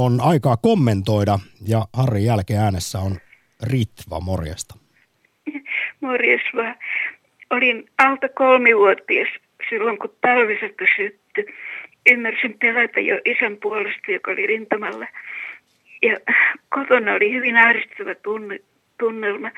[0.00, 1.38] On aikaa kommentoida
[1.68, 3.16] ja Harri jälkeen äänessä on
[3.70, 4.74] Ritva, morjesta.
[6.02, 6.74] Morjes vaan.
[7.50, 9.28] Olin alta kolmivuotias
[9.70, 11.54] silloin, kun talvisesta syttyi.
[12.12, 15.06] Ymmärsin pelätä jo isän puolesta, joka oli rintamalla.
[16.02, 16.16] Ja
[16.68, 18.60] kotona oli hyvin ahdistava tunne,
[18.98, 19.50] tunnelma.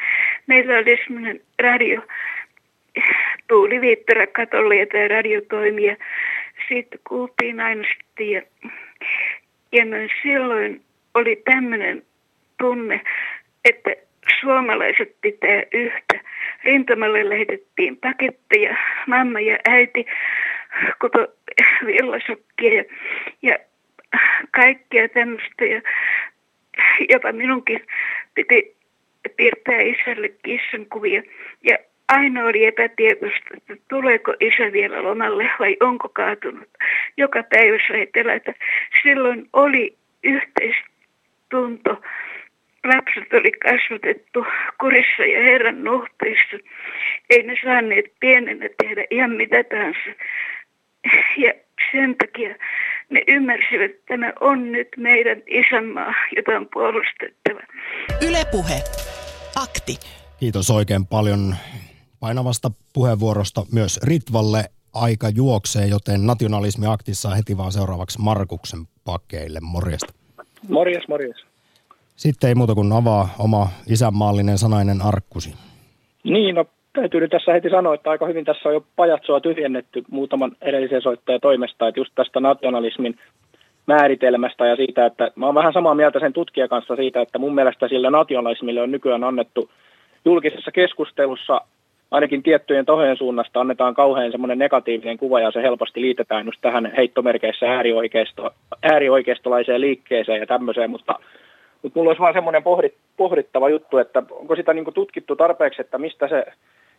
[0.47, 2.03] Meillä oli semmoinen radio,
[3.49, 5.97] tuuli viittara katolle ja tämä radio toimii.
[6.69, 7.85] Sitten kuultiin aina
[8.21, 8.43] ja
[9.73, 10.83] Ja myös silloin
[11.15, 12.03] oli tämmöinen
[12.59, 13.01] tunne,
[13.65, 13.91] että
[14.41, 16.21] suomalaiset pitää yhtä.
[16.65, 20.07] Rintamalle lähetettiin paketteja, mamma ja äiti
[21.01, 21.27] kuto
[21.87, 22.85] villasukkia ja,
[23.43, 23.59] ja
[24.51, 25.65] kaikkea tämmöistä.
[25.65, 25.83] Ja
[27.09, 27.87] jopa minunkin
[28.35, 28.77] piti
[29.37, 31.23] piirtää isälle kissan kuvia.
[31.63, 31.79] Ja
[32.11, 36.69] aina oli epätietoista, että tuleeko isä vielä lomalle vai onko kaatunut.
[37.17, 38.55] Joka päivä sai pelätä.
[39.03, 42.03] Silloin oli yhteistunto.
[42.85, 44.47] Lapset oli kasvatettu
[44.81, 46.57] kurissa ja Herran nuhteissa.
[47.31, 50.11] Ei ne saaneet pienenä tehdä ihan mitä tahansa.
[51.37, 51.53] Ja
[51.93, 52.55] sen takia
[53.11, 57.61] ne ymmärsivät, että tämä on nyt meidän isänmaa, jota on puolustettava.
[58.29, 58.75] Ylepuhe.
[59.63, 59.97] Akti.
[60.41, 61.55] Kiitos oikein paljon
[62.21, 64.65] painavasta puheenvuorosta myös Ritvalle.
[64.95, 69.59] Aika juoksee, joten nationalismi aktissa heti vaan seuraavaksi Markuksen pakeille.
[69.63, 70.13] Morjesta.
[70.69, 71.37] Morjes, morjes.
[72.17, 75.55] Sitten ei muuta kuin avaa oma isänmaallinen sanainen arkkusi.
[76.25, 80.05] Niin, no täytyy nyt tässä heti sanoa, että aika hyvin tässä on jo pajatsoa tyhjennetty
[80.11, 83.19] muutaman edellisen soittajan toimesta, että just tästä nationalismin
[83.87, 87.55] määritelmästä ja siitä, että mä oon vähän samaa mieltä sen tutkijan kanssa siitä, että mun
[87.55, 89.71] mielestä sillä nationalismille on nykyään annettu
[90.25, 91.61] julkisessa keskustelussa
[92.11, 96.93] ainakin tiettyjen tahojen suunnasta annetaan kauhean semmoinen negatiivinen kuva ja se helposti liitetään just tähän
[96.97, 98.51] heittomerkeissä äärioikeisto,
[98.83, 101.19] äärioikeistolaiseen liikkeeseen ja tämmöiseen, mutta,
[101.83, 105.99] mutta mulla olisi vaan semmoinen pohdit, pohdittava juttu, että onko sitä niin tutkittu tarpeeksi, että
[105.99, 106.47] mistä se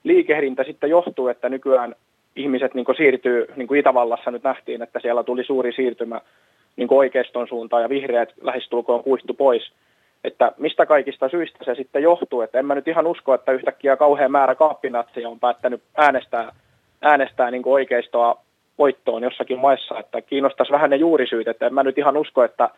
[0.03, 1.95] liikehdintä sitten johtuu, että nykyään
[2.35, 6.21] ihmiset niin siirtyy, niin kuin Itävallassa nyt nähtiin, että siellä tuli suuri siirtymä
[6.75, 9.71] niin oikeiston suuntaan ja vihreät lähestulkoon kuihtu pois.
[10.23, 12.41] Että mistä kaikista syistä se sitten johtuu.
[12.41, 16.55] Että en mä nyt ihan usko, että yhtäkkiä kauhean määrä kaappinatseja on päättänyt äänestää,
[17.01, 18.41] äänestää niin oikeistoa
[18.77, 19.99] voittoon jossakin maissa.
[19.99, 21.47] Että kiinnostaisi vähän ne juurisyyt.
[21.47, 22.69] Että en mä nyt ihan usko, että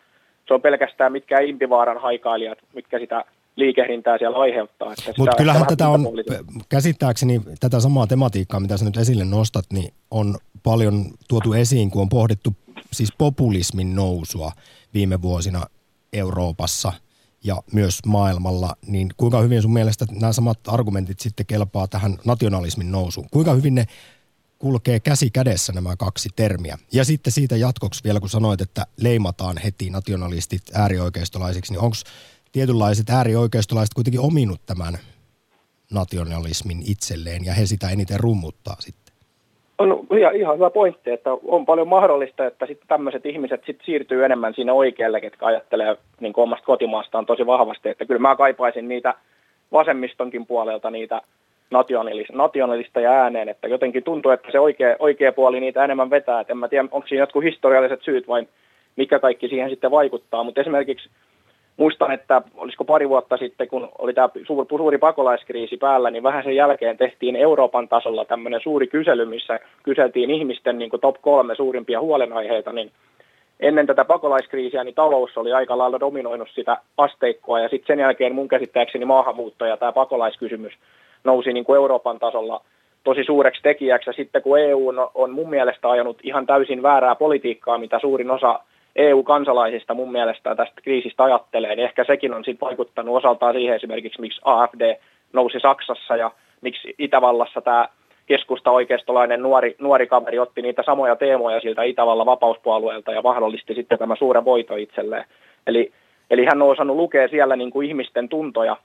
[0.48, 3.24] se on pelkästään mitkä Impivaaran haikailijat, mitkä sitä
[3.56, 4.94] liikehdintää siellä aiheuttaa.
[5.18, 6.00] Mutta kyllähän tätä on,
[6.68, 12.02] käsittääkseni tätä samaa tematiikkaa, mitä sä nyt esille nostat, niin on paljon tuotu esiin, kun
[12.02, 12.50] on pohdittu
[12.92, 14.52] siis populismin nousua
[14.94, 15.60] viime vuosina
[16.12, 16.92] Euroopassa
[17.44, 22.92] ja myös maailmalla, niin kuinka hyvin sun mielestä nämä samat argumentit sitten kelpaa tähän nationalismin
[22.92, 23.28] nousuun?
[23.30, 23.86] Kuinka hyvin ne
[24.58, 26.78] kulkee käsi kädessä nämä kaksi termiä?
[26.92, 31.96] Ja sitten siitä jatkoksi vielä, kun sanoit, että leimataan heti nationalistit äärioikeistolaisiksi, niin onko
[32.52, 34.98] tietynlaiset äärioikeistolaiset kuitenkin ominut tämän
[35.90, 39.03] nationalismin itselleen ja he sitä eniten rummuttaa sitten?
[39.78, 44.24] On ihan, ihan hyvä pointti, että on paljon mahdollista, että sitten tämmöiset ihmiset sit siirtyy
[44.24, 47.88] enemmän sinne oikealle, ketkä ajattelee niin omasta kotimaastaan tosi vahvasti.
[47.88, 49.14] Että kyllä mä kaipaisin niitä
[49.72, 51.20] vasemmistonkin puolelta niitä
[52.34, 56.40] nationalista ja ääneen, että jotenkin tuntuu, että se oikea, oikea puoli niitä enemmän vetää.
[56.40, 58.46] Et en mä tiedä, onko siinä jotkut historialliset syyt vai
[58.96, 61.08] mikä kaikki siihen sitten vaikuttaa, mutta esimerkiksi
[61.76, 66.44] muistan, että olisiko pari vuotta sitten, kun oli tämä suuri, suuri pakolaiskriisi päällä, niin vähän
[66.44, 72.00] sen jälkeen tehtiin Euroopan tasolla tämmöinen suuri kysely, missä kyseltiin ihmisten niin top kolme suurimpia
[72.00, 72.90] huolenaiheita, niin
[73.60, 78.34] ennen tätä pakolaiskriisiä niin talous oli aika lailla dominoinut sitä asteikkoa, ja sitten sen jälkeen
[78.34, 80.72] mun käsittääkseni maahanmuutto ja tämä pakolaiskysymys
[81.24, 82.60] nousi niin kuin Euroopan tasolla
[83.04, 87.14] tosi suureksi tekijäksi, ja sitten kun EU on, on mun mielestä ajanut ihan täysin väärää
[87.14, 88.60] politiikkaa, mitä suurin osa
[88.96, 94.20] EU-kansalaisista mun mielestä tästä kriisistä ajattelee, niin ehkä sekin on sitten vaikuttanut osaltaan siihen esimerkiksi,
[94.20, 94.96] miksi AFD
[95.32, 96.30] nousi Saksassa ja
[96.60, 97.88] miksi Itävallassa tämä
[98.26, 103.98] keskusta oikeistolainen nuori, nuori kaveri otti niitä samoja teemoja siltä Itävallan vapauspuolueelta ja mahdollisti sitten
[103.98, 105.24] tämä suuren voito itselleen.
[105.66, 105.92] Eli,
[106.30, 108.76] eli hän on osannut lukea siellä niin kuin ihmisten tuntoja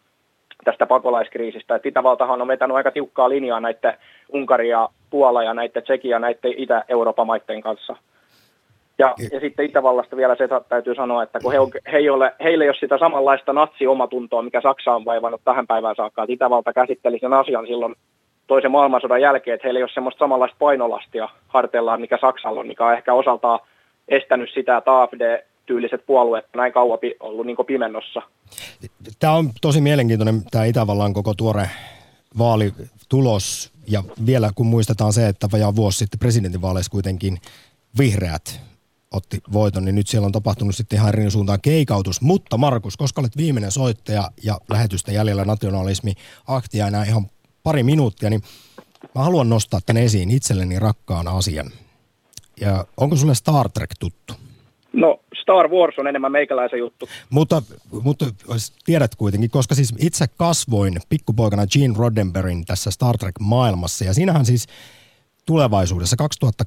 [0.64, 1.76] tästä pakolaiskriisistä.
[1.76, 3.94] Et Itävaltahan on vetänyt aika tiukkaa linjaa näiden
[4.30, 7.96] Unkaria, Puola ja näiden Tsekia näiden Itä-Euroopan maiden kanssa–
[9.00, 12.36] ja, ja sitten Itävallasta vielä se täytyy sanoa, että kun he, on, he ei ole,
[12.44, 16.24] heillä ei ole sitä samanlaista natsi-omatuntoa, mikä Saksa on vaivannut tähän päivään saakka.
[16.24, 17.96] Että Itävalta käsitteli sen asian silloin
[18.48, 22.86] toisen maailmansodan jälkeen, että heillä ei ole semmoista samanlaista painolastia harteillaan, mikä Saksalla on, mikä
[22.86, 23.60] on ehkä osaltaan
[24.08, 28.22] estänyt sitä, että AFD-tyyliset puolueet näin kauan ollut niin pimennossa.
[29.20, 31.70] Tämä on tosi mielenkiintoinen tämä Itävallan koko tuore
[32.38, 37.38] vaalitulos ja vielä kun muistetaan se, että vajaa vuosi sitten presidentinvaaleissa kuitenkin
[37.98, 38.70] vihreät
[39.12, 42.22] otti voiton, niin nyt siellä on tapahtunut sitten ihan eri suuntaan keikautus.
[42.22, 46.14] Mutta Markus, koska olet viimeinen soittaja ja lähetystä jäljellä nationalismi
[46.48, 47.28] aktia enää ihan
[47.64, 48.42] pari minuuttia, niin
[49.16, 51.72] mä haluan nostaa tänne esiin itselleni rakkaan asian.
[52.62, 54.34] Ja onko sulle Star Trek tuttu?
[54.94, 57.10] No Star Wars on enemmän meikäläisen juttu.
[57.30, 57.62] Mutta,
[58.04, 58.26] mutta
[58.86, 64.68] tiedät kuitenkin, koska siis itse kasvoin pikkupoikana Gene Roddenberryn tässä Star Trek-maailmassa ja siinähän siis
[65.46, 66.16] tulevaisuudessa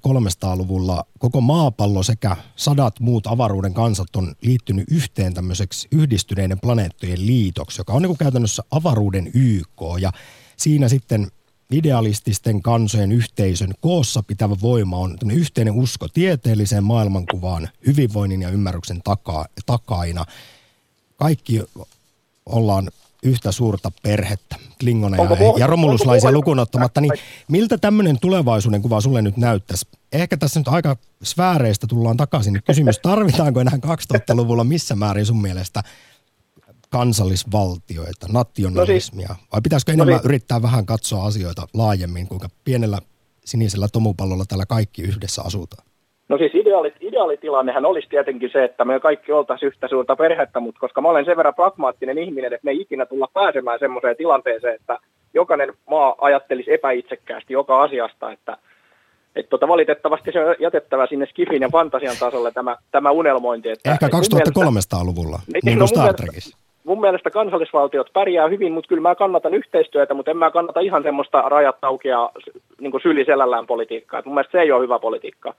[0.08, 7.80] 2300-luvulla koko maapallo sekä sadat muut avaruuden kansat on liittynyt yhteen tämmöiseksi yhdistyneiden planeettojen liitoksi,
[7.80, 10.12] joka on niin kuin käytännössä avaruuden YK ja
[10.56, 11.30] siinä sitten
[11.72, 19.46] idealististen kansojen yhteisön koossa pitävä voima on yhteinen usko tieteelliseen maailmankuvaan, hyvinvoinnin ja ymmärryksen taka,
[19.66, 20.24] takaina.
[21.16, 21.60] Kaikki
[22.46, 22.90] ollaan
[23.22, 27.12] yhtä suurta perhettä, Klingoneja ja, ja romuluslaisia lukuun ottamatta, niin
[27.48, 29.86] miltä tämmöinen tulevaisuuden kuva sulle nyt näyttäisi?
[30.12, 32.62] Ehkä tässä nyt aika sfääreistä tullaan takaisin.
[32.66, 35.82] Kysymys, tarvitaanko enää 2000-luvulla missä määrin sun mielestä
[36.90, 39.28] kansallisvaltioita, nationalismia?
[39.28, 40.24] No siis, vai pitäisikö enemmän no niin.
[40.24, 42.98] yrittää vähän katsoa asioita laajemmin, kuinka pienellä
[43.44, 45.91] sinisellä tomupallolla täällä kaikki yhdessä asutaan?
[46.32, 50.80] No siis ideaali, ideaalitilannehan olisi tietenkin se, että me kaikki oltaisiin yhtä suurta perhettä, mutta
[50.80, 54.74] koska mä olen sen verran pragmaattinen ihminen, että me ei ikinä tulla pääsemään semmoiseen tilanteeseen,
[54.74, 54.98] että
[55.34, 58.56] jokainen maa ajattelisi epäitsekkäästi joka asiasta, että
[59.36, 63.70] että tota, valitettavasti se on jätettävä sinne Skifin ja fantasian tasolle tämä, tämä unelmointi.
[63.70, 69.02] Että, Ehkä 2300-luvulla, niin, niin kuin Star Trekissä mun mielestä kansallisvaltiot pärjää hyvin, mutta kyllä
[69.02, 72.30] mä kannatan yhteistyötä, mutta en mä kannata ihan semmoista rajat aukia
[72.80, 74.18] niin syliselällään politiikkaa.
[74.18, 75.54] Et mun mielestä se ei ole hyvä politiikka.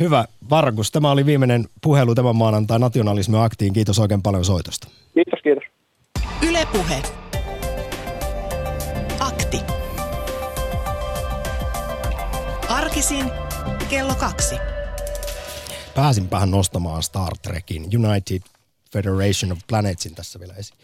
[0.00, 0.24] Hyvä.
[0.50, 3.72] Vargus, tämä oli viimeinen puhelu tämän maanantai nationalismi aktiin.
[3.72, 4.88] Kiitos oikein paljon soitosta.
[5.14, 5.64] Kiitos, kiitos.
[6.48, 7.02] Ylepuhe.
[9.20, 9.60] Akti.
[12.68, 13.30] Arkisin
[13.90, 14.54] kello kaksi.
[15.94, 18.42] Pääsinpähän nostamaan Star Trekin United
[18.94, 20.78] Federation of Planetsin tässä vielä esiin.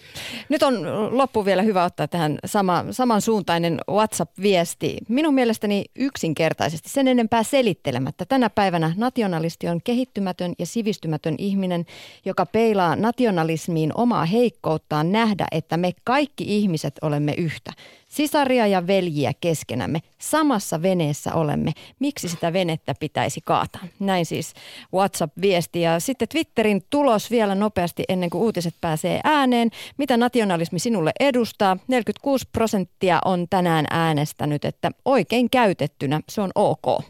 [0.49, 0.75] Nyt on
[1.19, 4.97] loppu vielä hyvä ottaa tähän sama, samansuuntainen WhatsApp-viesti.
[5.09, 8.25] Minun mielestäni yksinkertaisesti sen enempää selittelemättä.
[8.25, 11.87] Tänä päivänä nationalisti on kehittymätön ja sivistymätön ihminen,
[12.25, 17.73] joka peilaa nationalismiin omaa heikkouttaan nähdä, että me kaikki ihmiset olemme yhtä.
[18.11, 20.01] Sisaria ja veljiä keskenämme.
[20.19, 21.73] Samassa veneessä olemme.
[21.99, 23.83] Miksi sitä venettä pitäisi kaataa?
[23.99, 24.55] Näin siis
[24.95, 25.81] WhatsApp-viesti.
[25.81, 29.71] Ja sitten Twitterin tulos vielä nopeasti ennen kuin uutiset pääsee ääneen.
[29.99, 31.77] Mitä nationalismi sinulle edustaa?
[31.89, 37.05] 46 prosenttia on tänään äänestänyt, että oikein käytettynä se on ok.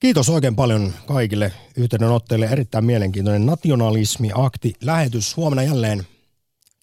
[0.00, 2.46] Kiitos oikein paljon kaikille yhteydenotteille.
[2.46, 5.36] Erittäin mielenkiintoinen nationalismi-akti-lähetys.
[5.36, 6.06] Huomenna jälleen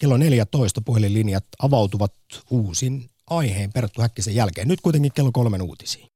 [0.02, 2.14] Kello 14 puhelinlinjat avautuvat
[2.50, 4.68] uusin aiheen Perttu Häkkisen jälkeen.
[4.68, 6.11] Nyt kuitenkin kello kolmen uutisiin.